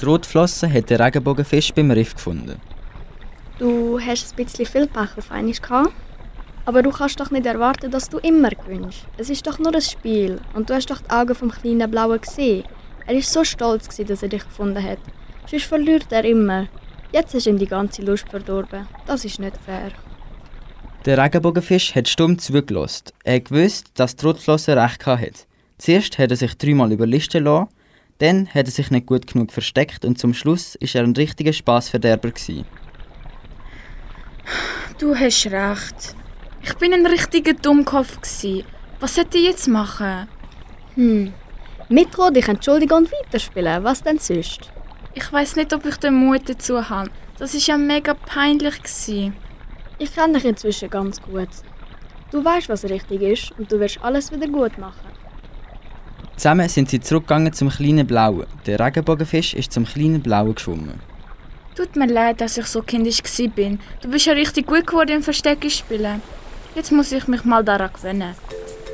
Die 0.00 0.04
Rotflosse 0.04 0.72
hat 0.72 0.88
den 0.88 1.00
Regenbogenfisch 1.00 1.74
beim 1.74 1.90
Riff 1.90 2.14
gefunden. 2.14 2.60
Du 3.58 3.98
hast 3.98 4.32
ein 4.32 4.44
bisschen 4.44 4.64
viel 4.64 4.86
Pech 4.86 5.18
auf 5.18 5.32
einmal 5.32 5.54
gehabt. 5.54 5.92
Aber 6.66 6.84
du 6.84 6.90
kannst 6.90 7.18
doch 7.18 7.32
nicht 7.32 7.46
erwarten, 7.46 7.90
dass 7.90 8.08
du 8.10 8.18
immer 8.18 8.50
gewinnst. 8.50 9.00
Es 9.18 9.28
ist 9.28 9.44
doch 9.44 9.58
nur 9.58 9.74
ein 9.74 9.80
Spiel 9.80 10.40
und 10.54 10.70
du 10.70 10.74
hast 10.74 10.88
doch 10.88 11.00
die 11.00 11.10
Augen 11.10 11.34
vom 11.34 11.50
kleinen 11.50 11.90
Blauen 11.90 12.20
gesehen. 12.20 12.62
Er 13.08 13.16
ist 13.16 13.32
so 13.32 13.42
stolz, 13.42 13.88
gewesen, 13.88 14.06
dass 14.06 14.22
er 14.22 14.28
dich 14.28 14.44
gefunden 14.44 14.84
hat. 14.84 15.00
Sonst 15.50 15.66
verliert 15.66 16.06
er 16.10 16.24
immer. 16.24 16.68
Jetzt 17.10 17.34
ist 17.34 17.48
ihm 17.48 17.58
die 17.58 17.66
ganze 17.66 18.02
Lust 18.02 18.28
verdorben. 18.28 18.86
Das 19.08 19.24
ist 19.24 19.40
nicht 19.40 19.56
fair. 19.56 19.90
Der 21.06 21.18
Regenbogenfisch 21.18 21.92
hat 21.92 22.06
stumm 22.06 22.38
zugelassen. 22.38 23.06
Er 23.24 23.40
gewusst, 23.40 23.90
dass 23.94 24.14
die 24.14 24.24
Rotflosse 24.24 24.76
recht 24.76 25.04
hatte. 25.06 25.32
Zuerst 25.84 26.16
hat 26.16 26.30
er 26.30 26.36
sich 26.38 26.56
dreimal 26.56 26.90
überlisten 26.92 27.44
lassen, 27.44 27.68
dann 28.16 28.48
hat 28.48 28.64
er 28.64 28.70
sich 28.70 28.90
nicht 28.90 29.04
gut 29.04 29.26
genug 29.26 29.52
versteckt 29.52 30.06
und 30.06 30.18
zum 30.18 30.32
Schluss 30.32 30.76
ist 30.76 30.94
er 30.94 31.02
ein 31.02 31.12
richtiger 31.12 31.52
Spaßverderber 31.52 32.30
gewesen. 32.30 32.64
Du 34.98 35.14
hast 35.14 35.44
recht. 35.44 36.16
Ich 36.62 36.72
bin 36.76 36.94
ein 36.94 37.04
richtiger 37.04 37.52
Dummkopf 37.52 38.18
gsi. 38.22 38.64
Was 38.98 39.16
sollte 39.16 39.36
ich 39.36 39.44
jetzt 39.44 39.68
machen? 39.68 40.26
Hm. 40.94 41.34
Mitro, 41.90 42.30
dich 42.30 42.48
entschuldigen 42.48 42.94
und 42.94 43.12
weiterspielen. 43.12 43.84
Was 43.84 44.02
denn 44.02 44.18
sonst? 44.18 44.72
Ich 45.12 45.30
weiß 45.30 45.56
nicht, 45.56 45.74
ob 45.74 45.84
ich 45.84 45.98
den 45.98 46.14
Mut 46.14 46.48
dazu 46.48 46.88
habe. 46.88 47.10
Das 47.36 47.54
ist 47.54 47.66
ja 47.66 47.76
mega 47.76 48.14
peinlich 48.14 48.82
gsi. 48.82 49.32
Ich 49.98 50.14
kenne 50.14 50.32
dich 50.32 50.46
inzwischen 50.46 50.88
ganz 50.88 51.20
gut. 51.20 51.50
Du 52.30 52.42
weißt, 52.42 52.70
was 52.70 52.84
richtig 52.84 53.20
ist 53.20 53.52
und 53.58 53.70
du 53.70 53.78
wirst 53.78 54.02
alles 54.02 54.32
wieder 54.32 54.48
gut 54.48 54.78
machen. 54.78 55.13
Zusammen 56.36 56.68
sind 56.68 56.90
sie 56.90 57.00
zurückgegangen 57.00 57.52
zum 57.52 57.70
kleinen 57.70 58.06
Blauen. 58.06 58.46
Der 58.66 58.80
Regenbogenfisch 58.80 59.54
ist 59.54 59.72
zum 59.72 59.84
kleinen 59.84 60.20
Blauen 60.20 60.54
geschwommen. 60.54 61.00
Tut 61.76 61.96
mir 61.96 62.06
leid, 62.06 62.40
dass 62.40 62.56
ich 62.56 62.66
so 62.66 62.82
kindisch 62.82 63.22
bin. 63.54 63.80
Du 64.00 64.08
bist 64.08 64.26
ja 64.26 64.32
richtig 64.32 64.66
gut 64.66 64.86
geworden 64.86 65.16
im 65.16 65.22
Verstecken 65.22 65.70
spielen. 65.70 66.22
Jetzt 66.74 66.92
muss 66.92 67.12
ich 67.12 67.26
mich 67.28 67.44
mal 67.44 67.64
daran 67.64 67.90
gewöhnen. 67.92 68.34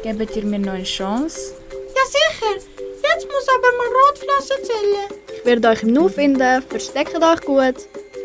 Gebt 0.02 0.36
ihr 0.36 0.44
mir 0.44 0.58
noch 0.58 0.72
eine 0.72 0.84
Chance? 0.84 1.54
Ja, 1.70 2.04
sicher. 2.06 2.66
Jetzt 3.02 3.26
muss 3.26 3.46
aber 3.48 3.70
mal 3.76 3.88
Rotflosse 4.00 4.62
zählen. 4.62 5.10
Ich 5.36 5.44
werde 5.44 5.68
euch 5.68 5.82
im 5.82 5.92
Nu 5.92 6.08
finden. 6.08 6.62
Versteckt 6.62 7.14
euch 7.14 7.40
gut. 7.42 7.74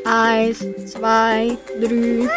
Eins, 0.06 0.60
zwei, 0.86 1.58
drei. 1.82 2.30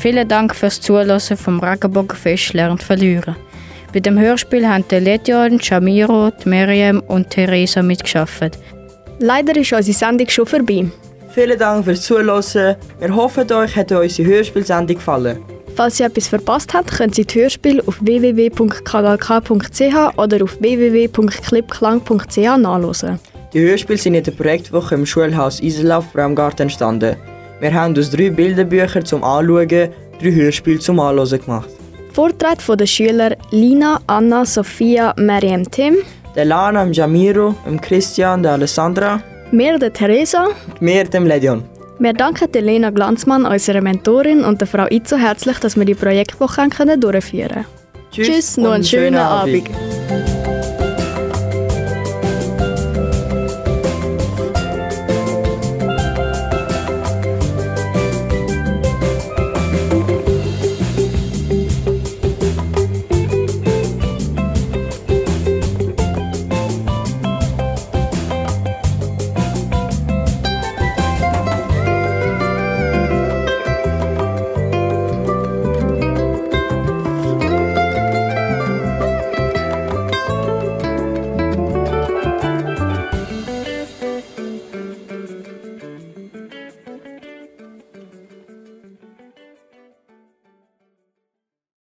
Vielen 0.00 0.28
Dank 0.28 0.56
fürs 0.56 0.80
Zuhören 0.80 1.20
vom 1.20 1.60
Regenbogenfisch 1.60 2.54
lernt 2.54 2.82
verlieren. 2.82 3.36
Bei 3.92 4.00
dem 4.00 4.18
Hörspiel 4.18 4.66
haben 4.66 4.86
Letjon, 4.88 5.58
Jamiro, 5.60 6.32
Miriam 6.46 7.00
und 7.00 7.28
Theresa 7.28 7.82
mitgeschafft. 7.82 8.58
Leider 9.18 9.54
ist 9.54 9.74
unsere 9.74 9.98
Sendung 9.98 10.26
schon 10.30 10.46
vorbei. 10.46 10.86
Vielen 11.34 11.58
Dank 11.58 11.84
fürs 11.84 12.00
Zuhören. 12.00 12.76
Wir 12.98 13.14
hoffen, 13.14 13.52
euch 13.52 13.76
hat 13.76 13.92
unsere 13.92 14.26
Hörspielsendung 14.26 14.96
gefallen. 14.96 15.38
Falls 15.76 16.00
ihr 16.00 16.06
etwas 16.06 16.28
verpasst 16.28 16.72
habt, 16.72 16.92
könnt 16.92 17.18
ihr 17.18 17.26
die 17.26 17.38
Hörspiel 17.38 17.82
auf 17.82 17.98
www.kanalk.ch 18.00 20.16
oder 20.16 20.42
auf 20.42 20.58
www.clipklang.ch 20.62 22.56
nachlesen. 22.56 23.20
Die 23.52 23.60
Hörspiele 23.60 23.98
sind 23.98 24.14
in 24.14 24.24
der 24.24 24.32
Projektwoche 24.32 24.94
im 24.94 25.04
Schulhaus 25.04 25.60
Iserlauf 25.60 26.10
Braumgarten 26.14 26.62
entstanden. 26.62 27.16
Wir 27.60 27.74
haben 27.74 27.96
aus 27.98 28.10
drei 28.10 28.30
Bilderbüchern 28.30 29.04
zum 29.04 29.22
Anschauen 29.22 29.68
drei 29.68 30.32
Hörspiele 30.32 30.78
zum 30.78 30.98
Anhören 30.98 31.38
gemacht. 31.38 31.68
Vortrag 32.14 32.60
von 32.62 32.78
den 32.78 32.86
Schülern 32.86 33.34
Lina, 33.50 34.00
Anna, 34.06 34.44
Sophia, 34.44 35.14
Mariam, 35.18 35.70
Tim. 35.70 35.98
Der 36.34 36.46
Lana, 36.46 36.86
Jamiro, 36.86 37.54
Christian, 37.82 38.42
der 38.42 38.52
Alessandra. 38.52 39.22
Mir, 39.52 39.78
der 39.78 39.92
Theresa. 39.92 40.48
Und 40.68 40.80
mir, 40.80 41.04
dem 41.04 41.26
Ledion. 41.26 41.64
Wir 41.98 42.14
danken 42.14 42.50
der 42.50 42.62
Lena 42.62 42.88
Glanzmann, 42.90 43.44
unserer 43.44 43.82
Mentorin, 43.82 44.42
und 44.42 44.60
der 44.60 44.66
Frau 44.66 44.86
Itzo 44.88 45.16
herzlich, 45.16 45.58
dass 45.58 45.76
wir 45.76 45.84
die 45.84 45.94
Projektwoche 45.94 46.66
durchführen 46.98 47.48
können. 47.48 47.66
Tschüss, 48.10 48.26
Tschüss 48.26 48.56
noch 48.56 48.72
einen 48.72 48.84
schönen, 48.84 49.14
schönen 49.14 49.18
Abend. 49.18 49.68
Abend. 49.68 49.89